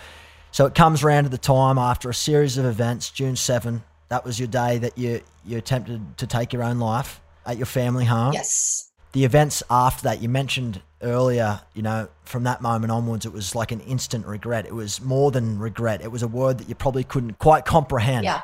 [0.51, 4.25] so it comes around to the time after a series of events, June 7, that
[4.25, 8.05] was your day that you you attempted to take your own life at your family
[8.05, 8.33] home.
[8.33, 8.91] Yes.
[9.13, 13.53] The events after that, you mentioned earlier, you know, from that moment onwards, it was
[13.53, 14.65] like an instant regret.
[14.65, 16.01] It was more than regret.
[16.01, 18.25] It was a word that you probably couldn't quite comprehend.
[18.25, 18.41] Yeah.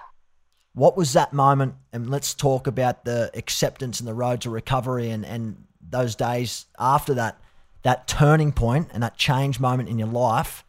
[0.74, 1.74] What was that moment?
[1.92, 6.68] And let's talk about the acceptance and the road to recovery and, and those days
[6.78, 7.40] after that,
[7.82, 10.64] that turning point and that change moment in your life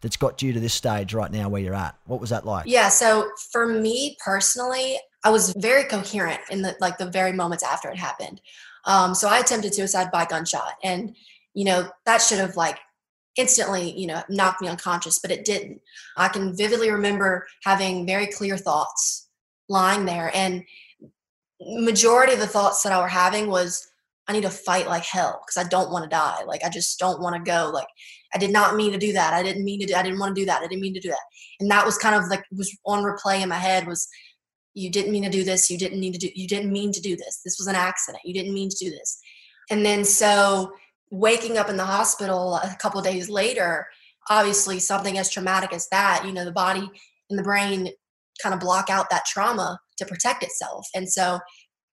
[0.00, 1.96] that's got you to this stage right now where you're at.
[2.06, 2.66] What was that like?
[2.66, 2.88] Yeah.
[2.88, 7.90] So for me personally, I was very coherent in the like the very moments after
[7.90, 8.40] it happened.
[8.84, 11.14] Um, so I attempted suicide by gunshot, and
[11.54, 12.78] you know that should have like
[13.36, 15.80] instantly you know knocked me unconscious, but it didn't.
[16.16, 19.28] I can vividly remember having very clear thoughts
[19.68, 20.64] lying there, and
[21.60, 23.86] majority of the thoughts that I were having was
[24.28, 26.44] I need to fight like hell because I don't want to die.
[26.46, 27.70] Like I just don't want to go.
[27.72, 27.88] Like
[28.32, 29.34] I did not mean to do that.
[29.34, 29.86] I didn't mean to.
[29.86, 30.62] Do, I didn't want to do that.
[30.62, 31.18] I didn't mean to do that.
[31.58, 34.08] And that was kind of like was on replay in my head was
[34.74, 37.00] you didn't mean to do this you didn't need to do you didn't mean to
[37.00, 39.18] do this this was an accident you didn't mean to do this.
[39.70, 40.72] And then so
[41.10, 43.86] waking up in the hospital a couple days later
[44.28, 46.88] obviously something as traumatic as that you know the body
[47.28, 47.88] and the brain
[48.42, 50.88] kind of block out that trauma to protect itself.
[50.94, 51.38] And so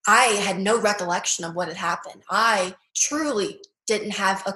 [0.07, 2.23] i had no recollection of what had happened.
[2.29, 4.55] I truly didn't have a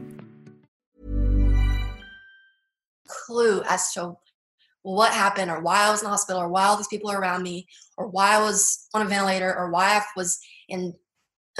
[3.31, 4.17] clue as to
[4.83, 7.19] what happened or why I was in the hospital or why all these people are
[7.19, 7.67] around me
[7.97, 10.39] or why I was on a ventilator or why I was
[10.69, 10.93] in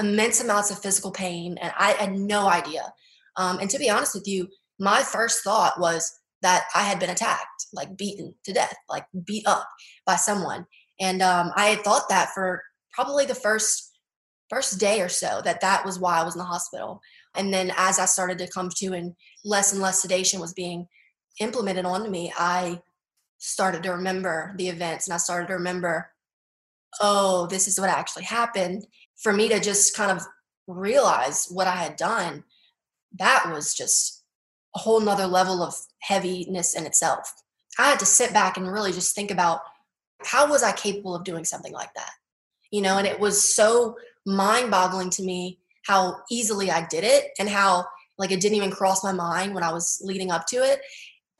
[0.00, 1.56] immense amounts of physical pain.
[1.60, 2.92] And I had no idea.
[3.36, 7.10] Um, and to be honest with you, my first thought was that I had been
[7.10, 9.68] attacked, like beaten to death, like beat up
[10.04, 10.66] by someone.
[11.00, 13.90] And um, I had thought that for probably the first
[14.50, 17.00] first day or so that that was why I was in the hospital.
[17.34, 19.14] And then as I started to come to and
[19.46, 20.86] less and less sedation was being
[21.40, 22.82] implemented onto me, I
[23.38, 26.10] started to remember the events and I started to remember,
[27.00, 28.86] oh, this is what actually happened.
[29.22, 30.22] For me to just kind of
[30.66, 32.44] realize what I had done,
[33.18, 34.24] that was just
[34.74, 37.32] a whole nother level of heaviness in itself.
[37.78, 39.60] I had to sit back and really just think about
[40.24, 42.10] how was I capable of doing something like that?
[42.70, 47.30] You know, and it was so mind boggling to me how easily I did it
[47.38, 47.84] and how
[48.18, 50.80] like it didn't even cross my mind when I was leading up to it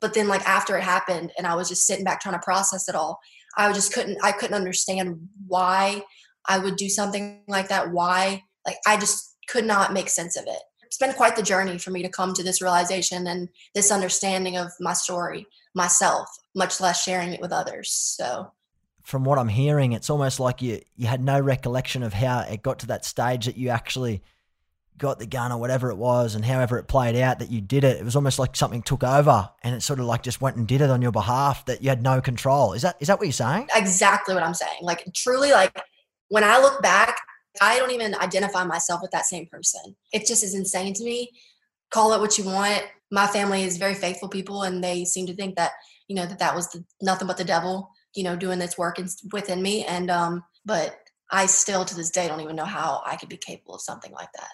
[0.03, 2.87] but then like after it happened and i was just sitting back trying to process
[2.87, 3.19] it all
[3.57, 6.03] i just couldn't i couldn't understand why
[6.45, 10.45] i would do something like that why like i just could not make sense of
[10.47, 10.61] it.
[10.83, 14.57] It's been quite the journey for me to come to this realization and this understanding
[14.57, 18.51] of my story myself much less sharing it with others so.
[19.01, 22.61] From what i'm hearing it's almost like you you had no recollection of how it
[22.61, 24.21] got to that stage that you actually
[25.03, 27.83] got the gun or whatever it was and however it played out that you did
[27.83, 30.55] it it was almost like something took over and it sort of like just went
[30.55, 32.73] and did it on your behalf that you had no control.
[32.73, 33.67] Is that is that what you're saying?
[33.75, 34.79] Exactly what i'm saying.
[34.81, 35.79] Like truly like
[36.29, 37.17] when i look back
[37.61, 39.95] i don't even identify myself with that same person.
[40.11, 41.29] It just is insane to me.
[41.91, 42.83] Call it what you want.
[43.11, 45.73] My family is very faithful people and they seem to think that
[46.07, 48.99] you know that that was the, nothing but the devil you know doing this work
[48.99, 50.95] in, within me and um but
[51.31, 54.11] i still to this day don't even know how i could be capable of something
[54.11, 54.49] like that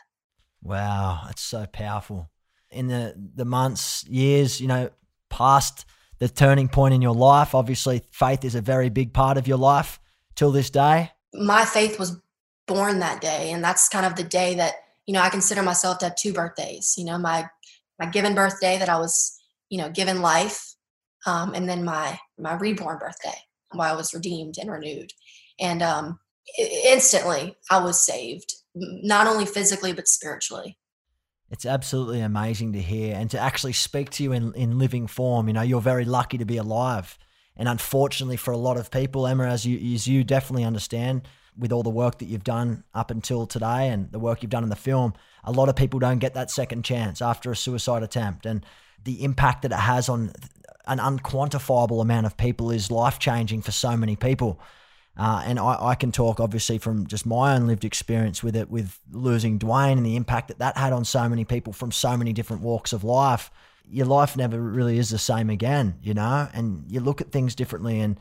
[0.61, 2.29] Wow, it's so powerful.
[2.71, 4.89] In the the months, years, you know,
[5.29, 5.85] past
[6.19, 9.57] the turning point in your life, obviously faith is a very big part of your
[9.57, 9.99] life
[10.35, 11.11] till this day.
[11.33, 12.17] My faith was
[12.67, 14.73] born that day, and that's kind of the day that
[15.05, 16.95] you know I consider myself to have two birthdays.
[16.97, 17.49] You know, my
[17.97, 20.75] my given birthday that I was you know given life,
[21.25, 23.37] um, and then my my reborn birthday
[23.71, 25.13] where I was redeemed and renewed,
[25.59, 26.19] and um,
[26.57, 30.77] instantly I was saved not only physically but spiritually.
[31.51, 35.47] It's absolutely amazing to hear and to actually speak to you in, in living form.
[35.47, 37.17] You know, you're very lucky to be alive.
[37.55, 41.23] And unfortunately, for a lot of people, Emma, as you, as you definitely understand,
[41.57, 44.63] with all the work that you've done up until today and the work you've done
[44.63, 45.13] in the film,
[45.43, 48.45] a lot of people don't get that second chance after a suicide attempt.
[48.45, 48.65] And
[49.03, 50.31] the impact that it has on
[50.87, 54.59] an unquantifiable amount of people is life changing for so many people.
[55.19, 58.69] Uh, and I, I, can talk obviously from just my own lived experience with it,
[58.69, 62.15] with losing Dwayne and the impact that that had on so many people from so
[62.15, 63.51] many different walks of life.
[63.85, 67.53] Your life never really is the same again, you know, and you look at things
[67.53, 68.17] differently and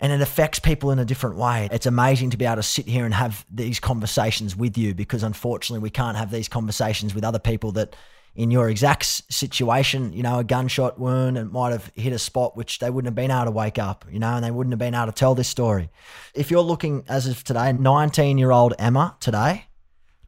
[0.00, 1.68] and it affects people in a different way.
[1.70, 5.22] It's amazing to be able to sit here and have these conversations with you because
[5.22, 7.94] unfortunately we can't have these conversations with other people that
[8.34, 12.56] in your exact situation, you know, a gunshot wound and might have hit a spot
[12.56, 14.78] which they wouldn't have been able to wake up, you know, and they wouldn't have
[14.78, 15.90] been able to tell this story.
[16.34, 19.66] If you're looking as of today, 19 year old Emma today,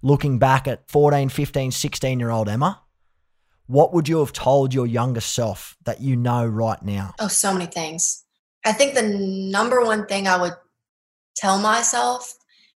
[0.02, 2.82] looking back at 14, 15, 16 year old Emma,
[3.66, 7.14] what would you have told your younger self that you know right now?
[7.20, 8.24] Oh, so many things.
[8.64, 10.54] I think the number one thing I would
[11.36, 12.34] tell myself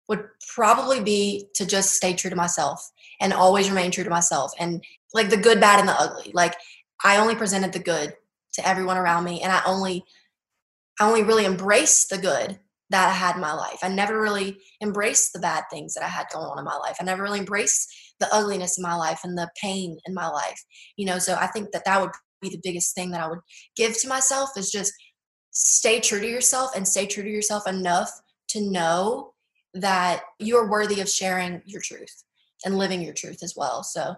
[0.09, 4.53] would probably be to just stay true to myself and always remain true to myself
[4.59, 4.85] and
[5.15, 6.33] like the good, bad, and the ugly.
[6.35, 6.57] Like
[7.03, 8.15] I only presented the good
[8.55, 10.05] to everyone around me, and I only,
[11.01, 12.59] I only really embraced the good
[12.91, 13.79] that I had in my life.
[13.83, 16.97] I never really embraced the bad things that I had going on in my life.
[17.01, 17.89] I never really embraced
[18.21, 20.63] the ugliness in my life and the pain in my life.
[20.97, 22.11] You know, so I think that that would
[22.43, 23.41] be the biggest thing that I would
[23.77, 24.93] give to myself is just
[25.51, 28.11] stay true to yourself and stay true to yourself enough
[28.49, 29.35] to know
[29.73, 32.25] that you're worthy of sharing your truth
[32.65, 33.83] and living your truth as well.
[33.83, 34.15] So,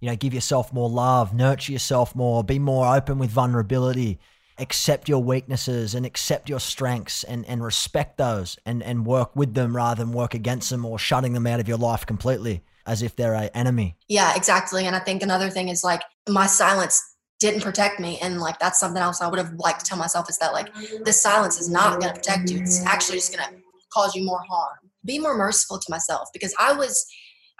[0.00, 4.18] you know, give yourself more love, nurture yourself more, be more open with vulnerability,
[4.58, 9.54] accept your weaknesses and accept your strengths and, and respect those and, and work with
[9.54, 13.02] them rather than work against them or shutting them out of your life completely as
[13.02, 13.96] if they're an enemy.
[14.08, 14.86] Yeah, exactly.
[14.86, 17.02] And I think another thing is like my silence
[17.38, 20.28] didn't protect me and like that's something else i would have liked to tell myself
[20.30, 20.72] is that like
[21.04, 23.56] this silence is not going to protect you it's actually just going to
[23.92, 27.06] cause you more harm be more merciful to myself because i was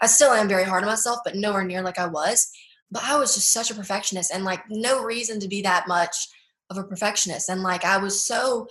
[0.01, 2.51] i still am very hard on myself but nowhere near like i was
[2.91, 6.15] but i was just such a perfectionist and like no reason to be that much
[6.69, 8.67] of a perfectionist and like i was so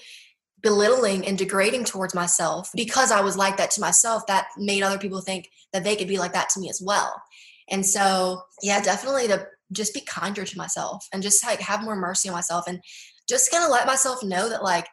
[0.62, 4.98] belittling and degrading towards myself because i was like that to myself that made other
[4.98, 7.22] people think that they could be like that to me as well
[7.68, 11.96] and so yeah definitely to just be kinder to myself and just like have more
[11.96, 12.80] mercy on myself and
[13.28, 14.86] just kind of let myself know that like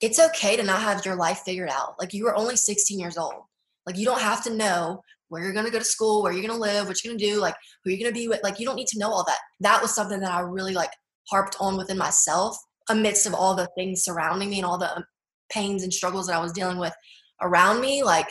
[0.00, 1.98] it's okay to not have your life figured out.
[1.98, 3.42] Like you are only 16 years old.
[3.86, 6.46] Like you don't have to know where you're going to go to school, where you're
[6.46, 8.42] going to live, what you're going to do, like who you're going to be with.
[8.42, 9.38] Like you don't need to know all that.
[9.60, 10.90] That was something that I really like
[11.28, 12.56] harped on within myself
[12.88, 15.04] amidst of all the things surrounding me and all the um,
[15.50, 16.94] pains and struggles that I was dealing with
[17.42, 18.02] around me.
[18.02, 18.28] Like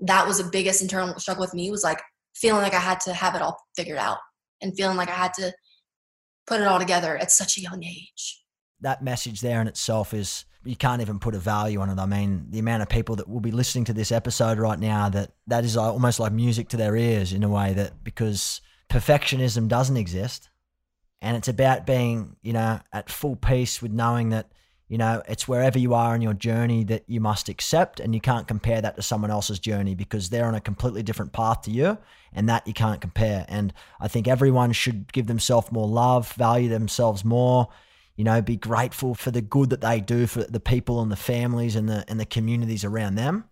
[0.00, 2.00] that was the biggest internal struggle with me was like
[2.34, 4.18] feeling like I had to have it all figured out
[4.60, 5.52] and feeling like I had to
[6.46, 8.42] put it all together at such a young age.
[8.80, 11.98] That message there in itself is you can't even put a value on it.
[11.98, 15.08] I mean, the amount of people that will be listening to this episode right now
[15.10, 18.60] that that is uh, almost like music to their ears in a way that because
[18.88, 20.48] perfectionism doesn't exist
[21.20, 24.50] and it's about being, you know, at full peace with knowing that
[24.88, 28.20] you know, it's wherever you are in your journey that you must accept, and you
[28.20, 31.70] can't compare that to someone else's journey because they're on a completely different path to
[31.70, 31.96] you,
[32.34, 33.46] and that you can't compare.
[33.48, 37.68] And I think everyone should give themselves more love, value themselves more,
[38.16, 41.16] you know, be grateful for the good that they do for the people and the
[41.16, 43.44] families and the and the communities around them,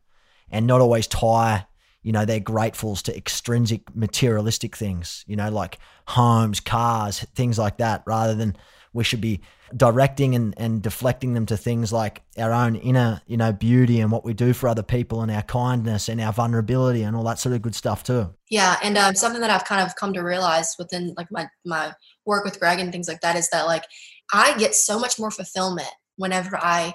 [0.50, 1.66] and not always tie
[2.02, 7.78] you know, their gratefuls to extrinsic materialistic things, you know, like homes, cars, things like
[7.78, 8.56] that, rather than
[8.92, 9.40] we should be
[9.74, 14.10] directing and, and deflecting them to things like our own inner, you know, beauty and
[14.10, 17.38] what we do for other people and our kindness and our vulnerability and all that
[17.38, 18.34] sort of good stuff too.
[18.50, 21.94] Yeah, and um, something that I've kind of come to realize within like my my
[22.26, 23.84] work with Greg and things like that is that like
[24.32, 26.94] I get so much more fulfillment whenever I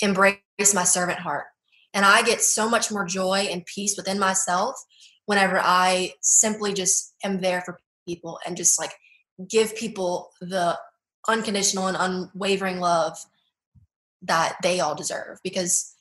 [0.00, 0.38] embrace
[0.74, 1.46] my servant heart,
[1.92, 4.76] and I get so much more joy and peace within myself
[5.26, 8.92] whenever I simply just am there for people and just like
[9.48, 10.78] give people the
[11.28, 13.16] unconditional and unwavering love
[14.22, 15.94] that they all deserve because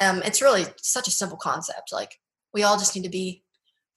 [0.00, 1.92] um, it's really such a simple concept.
[1.92, 2.18] Like
[2.52, 3.42] we all just need to be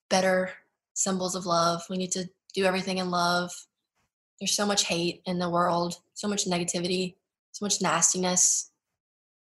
[0.10, 0.52] better
[0.94, 1.84] symbols of love.
[1.90, 3.52] We need to do everything in love.
[4.44, 7.16] There's so much hate in the world, so much negativity,
[7.52, 8.72] so much nastiness.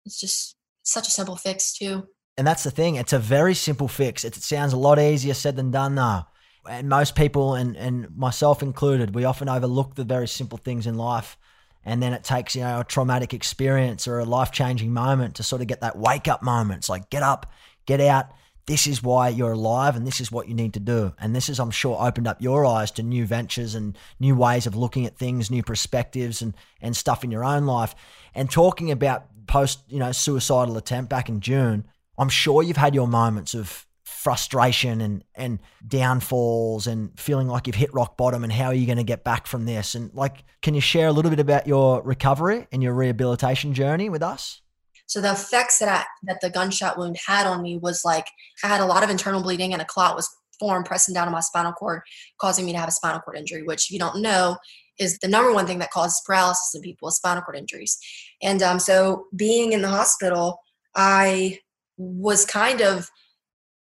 [0.04, 2.08] It's just such a simple fix too.
[2.36, 2.96] And that's the thing.
[2.96, 4.24] It's a very simple fix.
[4.24, 6.22] It sounds a lot easier said than done though
[6.68, 10.96] and most people and, and myself included, we often overlook the very simple things in
[10.96, 11.36] life.
[11.84, 15.42] And then it takes, you know, a traumatic experience or a life changing moment to
[15.42, 16.78] sort of get that wake up moment.
[16.78, 17.50] It's like, get up,
[17.86, 18.26] get out.
[18.68, 21.14] This is why you're alive and this is what you need to do.
[21.18, 24.66] And this is, I'm sure, opened up your eyes to new ventures and new ways
[24.66, 27.94] of looking at things, new perspectives and, and stuff in your own life.
[28.34, 31.86] And talking about post, you know, suicidal attempt back in June,
[32.18, 37.76] I'm sure you've had your moments of frustration and and downfalls and feeling like you've
[37.76, 40.44] hit rock bottom and how are you going to get back from this and like
[40.60, 44.62] can you share a little bit about your recovery and your rehabilitation journey with us
[45.08, 48.28] so the effects that I, that the gunshot wound had on me was like
[48.62, 50.28] I had a lot of internal bleeding and a clot was
[50.60, 52.02] formed pressing down on my spinal cord
[52.40, 54.56] causing me to have a spinal cord injury which if you don't know
[54.98, 57.98] is the number one thing that causes paralysis in people is spinal cord injuries.
[58.42, 60.60] And um, so being in the hospital
[60.94, 61.58] i
[61.96, 63.08] was kind of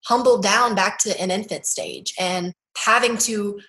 [0.05, 3.59] humbled down back to an infant stage and having to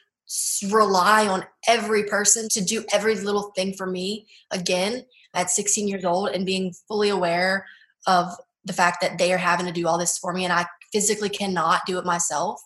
[0.71, 5.05] rely on every person to do every little thing for me again
[5.37, 7.67] at 16 years old and being fully aware
[8.07, 8.33] of
[8.65, 11.29] the fact that they are having to do all this for me and I physically
[11.29, 12.61] cannot do it myself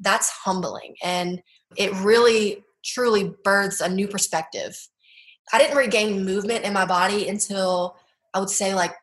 [0.00, 0.96] that's humbling.
[1.02, 1.42] And
[1.76, 4.76] it really truly births a new perspective.
[5.52, 7.96] I didn't regain movement in my body until
[8.34, 8.94] I would say like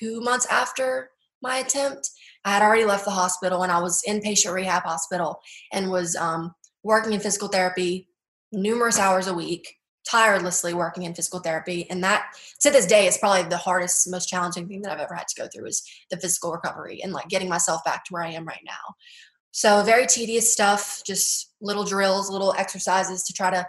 [0.00, 1.10] 2 months after
[1.42, 2.10] my attempt.
[2.44, 5.40] I had already left the hospital and I was in patient rehab hospital
[5.72, 8.08] and was um, working in physical therapy
[8.52, 9.76] numerous hours a week,
[10.08, 11.88] tirelessly working in physical therapy.
[11.90, 12.26] And that
[12.60, 15.40] to this day is probably the hardest, most challenging thing that I've ever had to
[15.40, 18.46] go through is the physical recovery and like getting myself back to where I am
[18.46, 18.94] right now.
[19.50, 23.66] So very tedious stuff, just little drills, little exercises to try to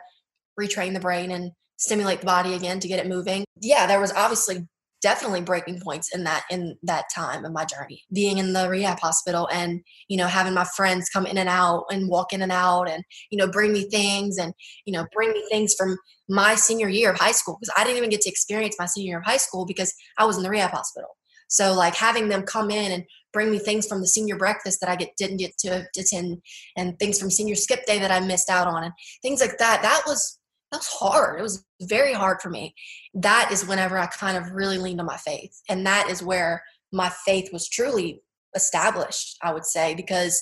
[0.60, 3.46] retrain the brain and stimulate the body again to get it moving.
[3.62, 4.68] Yeah, there was obviously
[5.02, 9.00] definitely breaking points in that in that time of my journey being in the rehab
[9.00, 12.52] hospital and you know having my friends come in and out and walk in and
[12.52, 14.54] out and you know bring me things and
[14.86, 15.98] you know bring me things from
[16.30, 19.10] my senior year of high school because i didn't even get to experience my senior
[19.10, 21.10] year of high school because i was in the rehab hospital.
[21.50, 24.90] So like having them come in and bring me things from the senior breakfast that
[24.90, 26.42] i get didn't get to attend
[26.76, 29.82] and things from senior skip day that i missed out on and things like that
[29.82, 30.37] that was
[30.72, 31.40] that was hard.
[31.40, 32.76] It was very hard for me.
[33.14, 35.62] That is whenever I kind of really leaned on my faith.
[35.70, 38.22] And that is where my faith was truly
[38.56, 40.42] established, I would say, because,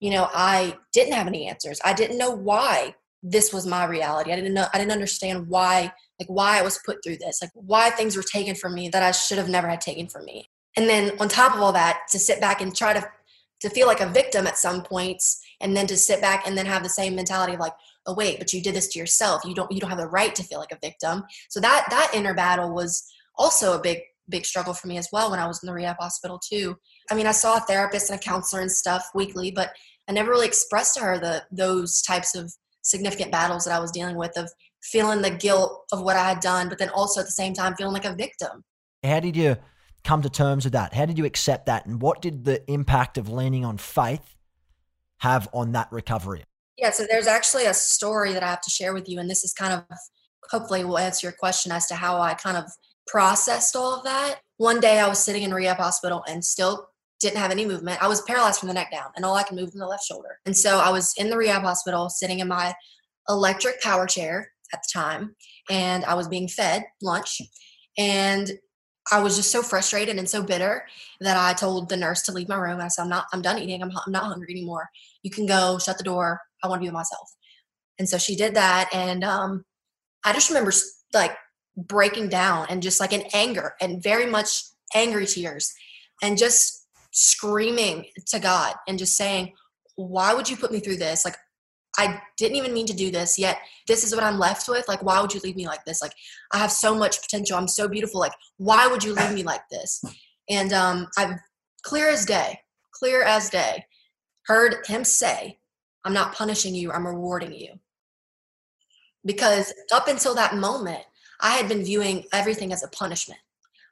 [0.00, 1.80] you know, I didn't have any answers.
[1.84, 4.32] I didn't know why this was my reality.
[4.32, 7.50] I didn't know, I didn't understand why, like, why I was put through this, like,
[7.54, 10.48] why things were taken from me that I should have never had taken from me.
[10.76, 13.08] And then on top of all that, to sit back and try to,
[13.62, 16.66] to feel like a victim at some points, and then to sit back and then
[16.66, 17.72] have the same mentality of like,
[18.06, 19.44] oh wait but you did this to yourself.
[19.44, 21.24] You don't you don't have the right to feel like a victim.
[21.48, 23.04] So that that inner battle was
[23.36, 23.98] also a big
[24.28, 26.76] big struggle for me as well when i was in the rehab hospital too.
[27.10, 29.70] I mean i saw a therapist and a counselor and stuff weekly but
[30.08, 32.52] i never really expressed to her the those types of
[32.82, 34.50] significant battles that i was dealing with of
[34.82, 37.74] feeling the guilt of what i had done but then also at the same time
[37.74, 38.64] feeling like a victim.
[39.04, 39.56] How did you
[40.02, 40.94] come to terms with that?
[40.94, 41.86] How did you accept that?
[41.86, 44.36] And what did the impact of leaning on faith
[45.18, 46.44] have on that recovery
[46.76, 49.44] yeah, so there's actually a story that I have to share with you, and this
[49.44, 49.84] is kind of
[50.50, 52.70] hopefully will answer your question as to how I kind of
[53.06, 54.40] processed all of that.
[54.58, 56.88] One day I was sitting in rehab hospital and still
[57.20, 58.02] didn't have any movement.
[58.02, 60.04] I was paralyzed from the neck down, and all I can move from the left
[60.04, 60.38] shoulder.
[60.44, 62.74] And so I was in the rehab hospital sitting in my
[63.28, 65.34] electric power chair at the time,
[65.70, 67.40] and I was being fed lunch.
[67.98, 68.50] And
[69.10, 70.86] I was just so frustrated and so bitter
[71.20, 72.80] that I told the nurse to leave my room.
[72.80, 73.82] I said, I'm not, I'm done eating.
[73.82, 74.90] I'm, I'm not hungry anymore.
[75.22, 76.40] You can go, shut the door.
[76.66, 77.30] I want to be myself.
[77.98, 78.88] And so she did that.
[78.92, 79.64] And um,
[80.24, 80.72] I just remember
[81.14, 81.36] like
[81.76, 84.62] breaking down and just like in anger and very much
[84.94, 85.72] angry tears
[86.22, 89.52] and just screaming to God and just saying,
[89.96, 91.24] why would you put me through this?
[91.24, 91.36] Like,
[91.98, 93.58] I didn't even mean to do this, yet
[93.88, 94.86] this is what I'm left with.
[94.86, 96.02] Like, why would you leave me like this?
[96.02, 96.12] Like,
[96.52, 97.56] I have so much potential.
[97.56, 98.20] I'm so beautiful.
[98.20, 100.02] Like, why would you leave me like this?
[100.50, 101.38] And um, I've
[101.82, 102.60] clear as day,
[102.92, 103.86] clear as day,
[104.44, 105.58] heard him say,
[106.06, 107.74] I'm not punishing you, I'm rewarding you.
[109.24, 111.02] Because up until that moment,
[111.40, 113.40] I had been viewing everything as a punishment.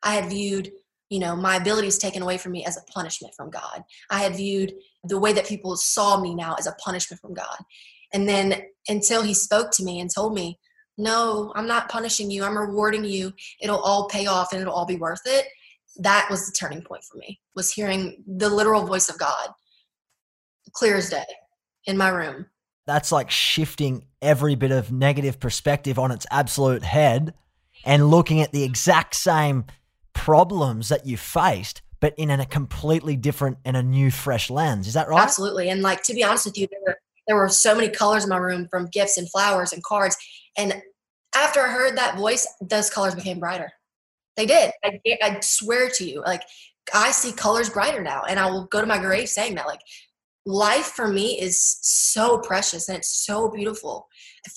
[0.05, 0.71] I had viewed,
[1.11, 3.83] you know, my abilities taken away from me as a punishment from God.
[4.11, 7.57] I had viewed the way that people saw me now as a punishment from God.
[8.13, 10.61] And then until he spoke to me and told me,
[10.97, 13.33] no, I'm not punishing you, I'm rewarding you.
[13.61, 15.47] It'll all pay off and it'll all be worth it.
[15.97, 19.49] That was the turning point for me, was hearing the literal voice of God
[20.73, 21.25] clear as day
[21.87, 22.47] in my room.
[22.87, 27.35] That's like shifting every bit of negative perspective on its absolute head
[27.85, 29.65] and looking at the exact same
[30.13, 34.87] problems that you faced, but in a completely different and a new, fresh lens.
[34.87, 35.23] Is that right?
[35.23, 35.71] Absolutely.
[35.71, 38.31] And like to be honest with you, there were there were so many colors in
[38.31, 40.17] my room from gifts and flowers and cards.
[40.59, 40.83] And
[41.35, 43.73] after I heard that voice, those colors became brighter.
[44.37, 44.73] They did.
[44.85, 46.43] I, I swear to you, like
[46.93, 49.67] I see colors brighter now, and I will go to my grave saying that.
[49.67, 49.81] Like
[50.47, 54.09] life for me is so precious and it's so beautiful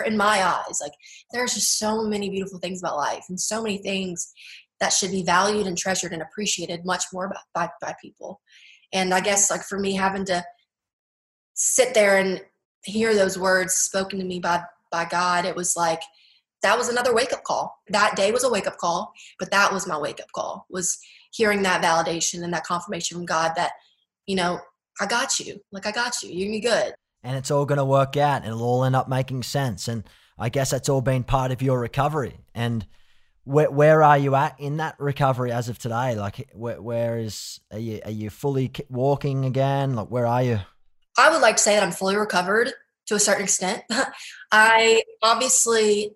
[0.06, 0.80] in my eyes.
[0.82, 0.92] Like
[1.32, 4.32] there's just so many beautiful things about life and so many things
[4.80, 8.42] that should be valued and treasured and appreciated much more by, by, by people.
[8.94, 10.44] And i guess like for me having to
[11.54, 12.42] sit there and
[12.84, 14.62] hear those words spoken to me by
[14.92, 16.02] by god it was like
[16.64, 17.76] that was another wake up call.
[17.90, 20.98] That day was a wake up call but that was my wake up call was
[21.32, 23.72] hearing that validation and that confirmation from god that
[24.26, 24.60] you know
[25.00, 25.60] I got you.
[25.72, 26.30] Like, I got you.
[26.30, 26.94] You're going to be good.
[27.24, 29.88] And it's all going to work out it'll all end up making sense.
[29.88, 30.04] And
[30.38, 32.40] I guess that's all been part of your recovery.
[32.54, 32.86] And
[33.44, 36.16] where, where are you at in that recovery as of today?
[36.16, 39.96] Like, where, where is, are you, are you fully walking again?
[39.96, 40.60] Like, where are you?
[41.18, 42.72] I would like to say that I'm fully recovered
[43.08, 43.84] to a certain extent.
[44.52, 46.12] I obviously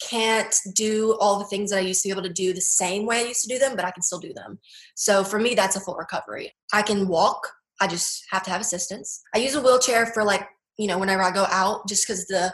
[0.00, 3.06] can't do all the things that I used to be able to do the same
[3.06, 4.58] way I used to do them, but I can still do them.
[4.94, 6.54] So for me, that's a full recovery.
[6.72, 7.46] I can walk
[7.80, 9.22] I just have to have assistance.
[9.34, 10.46] I use a wheelchair for like,
[10.78, 12.52] you know, whenever I go out just because the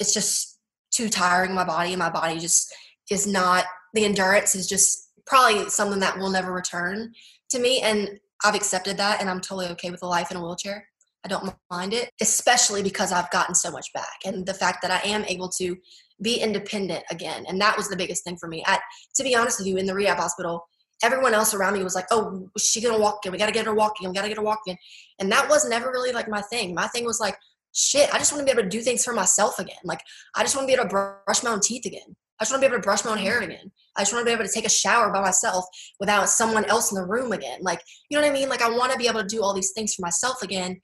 [0.00, 0.58] it's just
[0.90, 2.74] too tiring my body and my body just
[3.10, 7.12] is not the endurance is just probably something that will never return
[7.50, 10.42] to me and I've accepted that and I'm totally okay with a life in a
[10.42, 10.86] wheelchair.
[11.24, 14.90] I don't mind it, especially because I've gotten so much back and the fact that
[14.90, 15.76] I am able to
[16.22, 17.44] be independent again.
[17.48, 18.62] And that was the biggest thing for me.
[18.66, 18.80] At,
[19.16, 20.66] to be honest with you, in the rehab hospital,
[21.02, 23.32] everyone else around me was like, "Oh, she gonna walk in?
[23.32, 24.08] We gotta get her walking.
[24.08, 24.76] We gotta get her walking."
[25.18, 26.74] And that was never really like my thing.
[26.74, 27.36] My thing was like,
[27.72, 29.76] "Shit, I just want to be able to do things for myself again.
[29.84, 30.00] Like,
[30.34, 32.16] I just want to be able to brush my own teeth again.
[32.38, 33.72] I just want to be able to brush my own hair again.
[33.96, 35.64] I just want to be able to take a shower by myself
[36.00, 37.60] without someone else in the room again.
[37.62, 38.48] Like, you know what I mean?
[38.48, 40.80] Like, I want to be able to do all these things for myself again.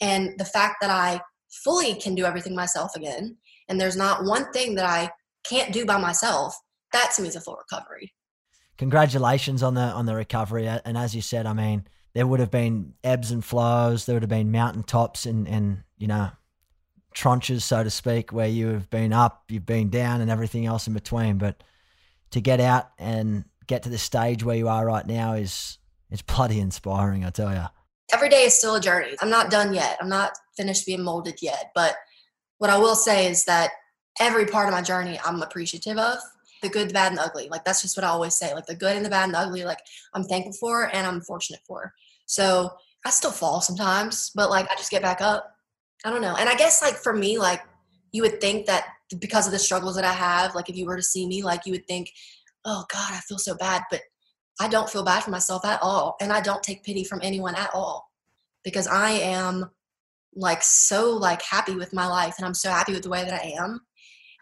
[0.00, 1.20] And the fact that I
[1.64, 3.36] fully can do everything myself again,
[3.68, 5.10] and there's not one thing that I
[5.48, 6.56] can't do by myself,
[6.92, 8.12] that to me is a full recovery.
[8.78, 10.66] Congratulations on the on the recovery.
[10.66, 14.06] And as you said, I mean, there would have been ebbs and flows.
[14.06, 16.30] There would have been mountaintops and and you know
[17.14, 20.86] tranches, so to speak, where you have been up, you've been down, and everything else
[20.86, 21.38] in between.
[21.38, 21.62] But
[22.32, 25.78] to get out and get to the stage where you are right now is
[26.10, 27.64] it's bloody inspiring, I tell you.
[28.12, 29.16] Every day is still a journey.
[29.20, 29.96] I'm not done yet.
[30.00, 31.72] I'm not finished being molded yet.
[31.74, 31.96] But
[32.58, 33.70] what I will say is that
[34.20, 36.18] every part of my journey I'm appreciative of
[36.62, 37.48] the good, the bad, and the ugly.
[37.48, 38.54] Like that's just what I always say.
[38.54, 39.80] Like the good and the bad and the ugly, like
[40.14, 41.92] I'm thankful for and I'm fortunate for.
[42.26, 42.70] So
[43.04, 45.54] I still fall sometimes, but like I just get back up.
[46.04, 46.36] I don't know.
[46.38, 47.62] And I guess like for me, like
[48.12, 48.86] you would think that
[49.18, 51.66] because of the struggles that I have, like if you were to see me, like
[51.66, 52.10] you would think,
[52.64, 53.82] oh God, I feel so bad.
[53.90, 54.00] But
[54.60, 56.16] I don't feel bad for myself at all.
[56.20, 58.10] And I don't take pity from anyone at all
[58.64, 59.70] because I am
[60.34, 63.32] like so like happy with my life and I'm so happy with the way that
[63.32, 63.80] I am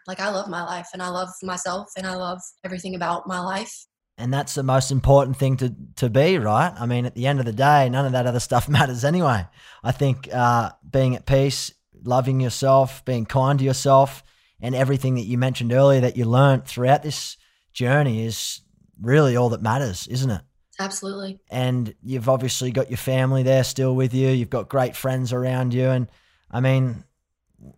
[0.07, 3.39] like I love my life and I love myself and I love everything about my
[3.39, 3.85] life.
[4.17, 6.73] And that's the most important thing to to be, right?
[6.77, 9.45] I mean, at the end of the day, none of that other stuff matters anyway.
[9.83, 14.23] I think uh, being at peace, loving yourself, being kind to yourself,
[14.61, 17.35] and everything that you mentioned earlier that you learned throughout this
[17.73, 18.61] journey is
[19.01, 20.41] really all that matters, isn't it?
[20.79, 21.39] Absolutely.
[21.49, 24.29] And you've obviously got your family there still with you.
[24.29, 26.07] You've got great friends around you, and
[26.49, 27.03] I mean,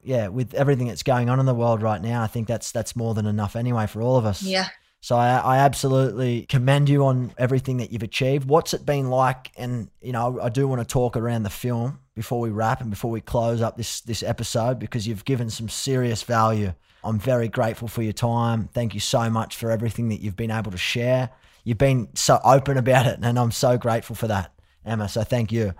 [0.03, 2.95] yeah, with everything that's going on in the world right now, I think that's that's
[2.95, 4.43] more than enough anyway for all of us.
[4.43, 4.67] Yeah.
[5.01, 8.47] So I, I absolutely commend you on everything that you've achieved.
[8.49, 9.51] What's it been like?
[9.57, 12.89] And you know, I do want to talk around the film before we wrap and
[12.89, 16.73] before we close up this this episode because you've given some serious value.
[17.03, 18.69] I'm very grateful for your time.
[18.73, 21.29] Thank you so much for everything that you've been able to share.
[21.63, 24.51] You've been so open about it, and I'm so grateful for that,
[24.85, 25.07] Emma.
[25.07, 25.73] So thank you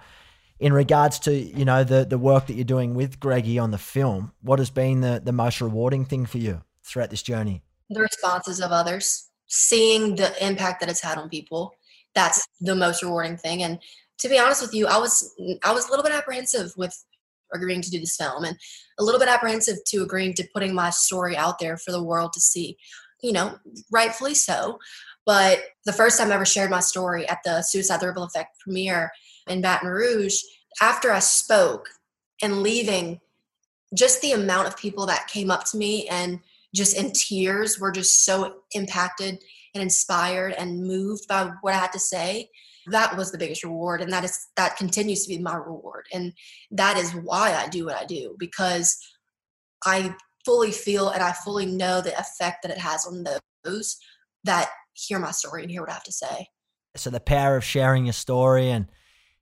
[0.59, 3.77] in regards to you know the the work that you're doing with Greggy on the
[3.77, 7.63] film, what has been the the most rewarding thing for you throughout this journey?
[7.89, 11.73] The responses of others, seeing the impact that it's had on people.
[12.15, 13.63] That's the most rewarding thing.
[13.63, 13.79] And
[14.19, 15.33] to be honest with you, I was
[15.63, 16.95] I was a little bit apprehensive with
[17.53, 18.57] agreeing to do this film and
[18.99, 22.33] a little bit apprehensive to agreeing to putting my story out there for the world
[22.33, 22.77] to see.
[23.21, 23.57] You know,
[23.91, 24.79] rightfully so.
[25.25, 28.57] But the first time I ever shared my story at the Suicide the Ripple Effect
[28.59, 29.11] premiere,
[29.49, 30.41] in Baton Rouge,
[30.81, 31.89] after I spoke
[32.41, 33.19] and leaving,
[33.95, 36.39] just the amount of people that came up to me and
[36.75, 39.39] just in tears were just so impacted
[39.73, 42.49] and inspired and moved by what I had to say.
[42.87, 44.01] That was the biggest reward.
[44.01, 46.05] And that is that continues to be my reward.
[46.13, 46.33] And
[46.71, 48.97] that is why I do what I do, because
[49.85, 53.25] I fully feel and I fully know the effect that it has on
[53.63, 53.97] those
[54.43, 56.47] that hear my story and hear what I have to say.
[56.95, 58.87] So the power of sharing your story and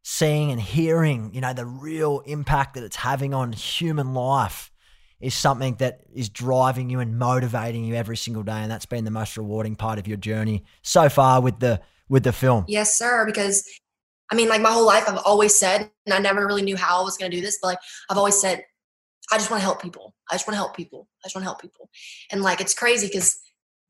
[0.08, 4.72] seeing and hearing, you know, the real impact that it's having on human life
[5.20, 9.04] is something that is driving you and motivating you every single day and that's been
[9.04, 12.66] the most rewarding part of your journey so far with the with the film.
[12.68, 13.68] Yes, sir, because
[14.32, 17.02] I mean like my whole life I've always said and I never really knew how
[17.02, 18.64] I was going to do this, but like I've always said
[19.32, 20.14] I just want to help people.
[20.30, 21.08] I just want to help people.
[21.24, 21.90] I just want to help people.
[22.32, 23.40] And like it's crazy cuz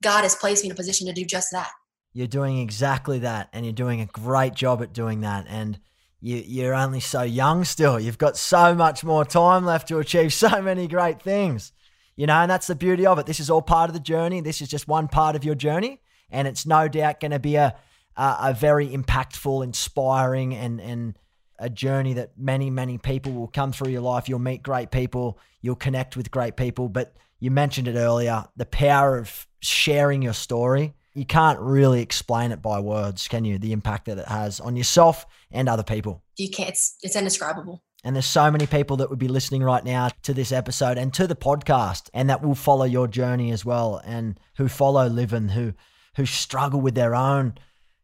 [0.02, 1.72] God has placed me in a position to do just that.
[2.14, 5.78] You're doing exactly that and you're doing a great job at doing that and
[6.26, 8.00] you, you're only so young still.
[8.00, 11.72] You've got so much more time left to achieve so many great things.
[12.16, 13.28] You know, and that's the beauty of it.
[13.28, 14.42] This is all part of the journey.
[14.42, 16.02] This is just one part of your journey.
[16.32, 17.76] And it's no doubt going to be a,
[18.18, 21.20] a, a very impactful, inspiring, and, and
[21.60, 24.28] a journey that many, many people will come through your life.
[24.28, 26.90] You'll meet great people, you'll connect with great people.
[26.90, 32.52] But you mentioned it earlier the power of sharing your story you can't really explain
[32.52, 33.58] it by words, can you?
[33.58, 36.22] The impact that it has on yourself and other people.
[36.36, 36.70] You can't.
[36.70, 37.82] It's, it's indescribable.
[38.04, 41.12] And there's so many people that would be listening right now to this episode and
[41.16, 45.50] to the podcast, and that will follow your journey as well, and who follow Livin,
[45.50, 45.74] who
[46.18, 47.56] who struggle with their own,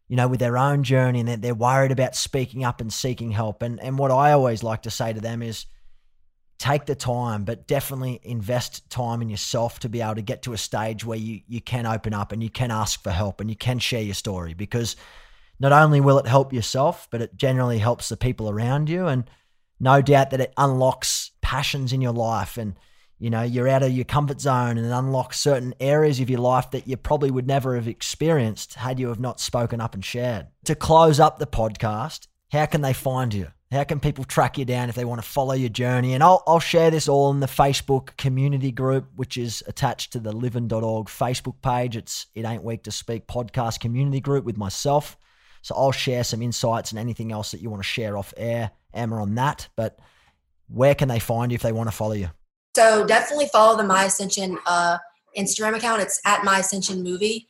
[0.08, 3.30] you know, with their own journey, and they're, they're worried about speaking up and seeking
[3.30, 3.62] help.
[3.62, 5.66] And and what I always like to say to them is,
[6.62, 10.52] take the time, but definitely invest time in yourself to be able to get to
[10.52, 13.50] a stage where you, you can open up and you can ask for help and
[13.50, 14.94] you can share your story because
[15.58, 19.08] not only will it help yourself, but it generally helps the people around you.
[19.08, 19.28] And
[19.80, 22.74] no doubt that it unlocks passions in your life and
[23.18, 26.40] you know you're out of your comfort zone and it unlocks certain areas of your
[26.40, 30.04] life that you probably would never have experienced had you have not spoken up and
[30.04, 34.58] shared to close up the podcast how can they find you how can people track
[34.58, 37.30] you down if they want to follow your journey and i'll, I'll share this all
[37.30, 42.44] in the facebook community group which is attached to the livin.org facebook page it's it
[42.44, 45.16] ain't weak to speak podcast community group with myself
[45.62, 48.70] so i'll share some insights and anything else that you want to share off air
[48.94, 49.98] emma on that but
[50.72, 52.30] where can they find you if they want to follow you?
[52.74, 54.98] So definitely follow the My Ascension uh,
[55.36, 56.00] Instagram account.
[56.02, 57.46] It's at My Ascension Movie.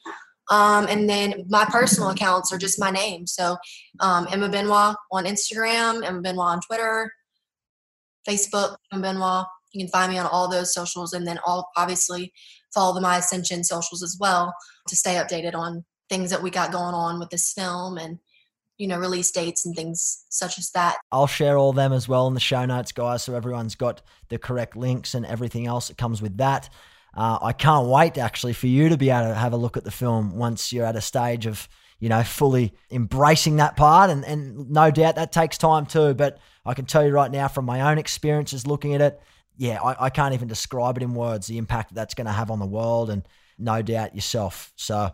[0.53, 3.27] Um, and then my personal accounts are just my name.
[3.27, 3.57] So
[4.01, 7.11] um, Emma Benoit on Instagram, Emma Benoit on Twitter,
[8.29, 9.47] Facebook, Emma Benoit.
[9.73, 12.35] You can find me on all those socials, and then all obviously
[12.75, 14.55] follow the My Ascension socials as well
[14.89, 18.19] to stay updated on things that we got going on with this film and
[18.79, 20.97] you know, release dates and things such as that.
[21.13, 24.39] I'll share all them as well in the show notes, guys, so everyone's got the
[24.39, 26.69] correct links and everything else that comes with that.
[27.15, 29.85] Uh, I can't wait actually for you to be able to have a look at
[29.85, 34.25] the film once you're at a stage of you know fully embracing that part, and
[34.25, 36.15] and no doubt that takes time too.
[36.15, 39.21] But I can tell you right now from my own experiences looking at it,
[39.57, 42.33] yeah, I, I can't even describe it in words the impact that that's going to
[42.33, 43.27] have on the world, and
[43.59, 44.73] no doubt yourself.
[44.77, 45.13] So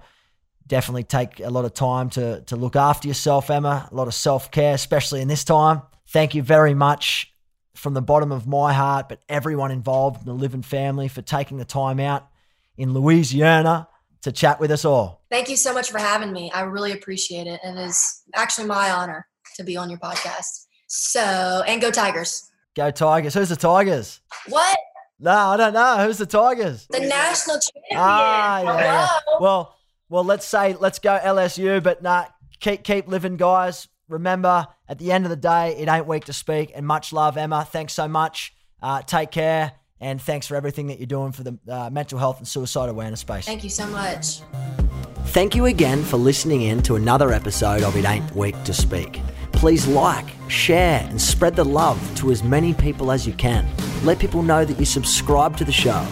[0.67, 3.89] definitely take a lot of time to to look after yourself, Emma.
[3.91, 5.83] A lot of self care, especially in this time.
[6.07, 7.35] Thank you very much
[7.75, 11.59] from the bottom of my heart, but everyone involved in the Livin family for taking
[11.59, 12.29] the time out
[12.77, 13.89] in Louisiana
[14.23, 15.23] to chat with us all.
[15.31, 16.51] Thank you so much for having me.
[16.53, 17.61] I really appreciate it.
[17.63, 20.67] And it is actually my honor to be on your podcast.
[20.89, 22.51] So, and go Tigers.
[22.75, 23.35] Go Tigers.
[23.35, 24.21] Who's the Tigers?
[24.49, 24.79] What?
[25.21, 26.05] No, I don't know.
[26.05, 26.87] Who's the Tigers?
[26.91, 27.97] The national champion.
[27.97, 29.09] Ah, yeah.
[29.41, 29.77] Well,
[30.09, 32.27] well, let's say let's go LSU, but nah,
[32.61, 33.89] keep keep living, guys.
[34.09, 36.73] Remember, at the end of the day, it ain't weak to speak.
[36.75, 37.67] And much love, Emma.
[37.71, 38.55] Thanks so much.
[38.83, 42.39] Uh, take care, and thanks for everything that you're doing for the uh, mental health
[42.39, 43.45] and suicide awareness space.
[43.45, 44.41] Thank you so much.
[45.27, 49.21] Thank you again for listening in to another episode of It Ain't Weak to Speak.
[49.53, 53.69] Please like, share, and spread the love to as many people as you can.
[54.05, 56.07] Let people know that you subscribe to the show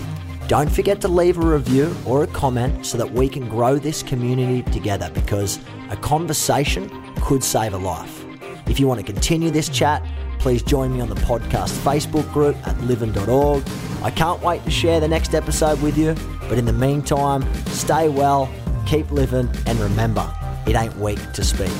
[0.48, 4.00] don't forget to leave a review or a comment so that we can grow this
[4.00, 5.58] community together because
[5.90, 6.88] a conversation
[7.26, 8.24] could save a life.
[8.68, 10.00] If you want to continue this chat,
[10.38, 13.64] please join me on the podcast Facebook group at livin.org.
[14.04, 16.14] I can't wait to share the next episode with you,
[16.48, 18.48] but in the meantime, stay well,
[18.86, 20.32] keep living, and remember,
[20.68, 21.72] it ain't weak to speak.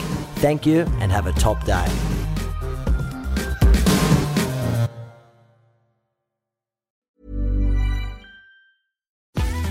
[0.43, 2.16] Thank you and have a top day.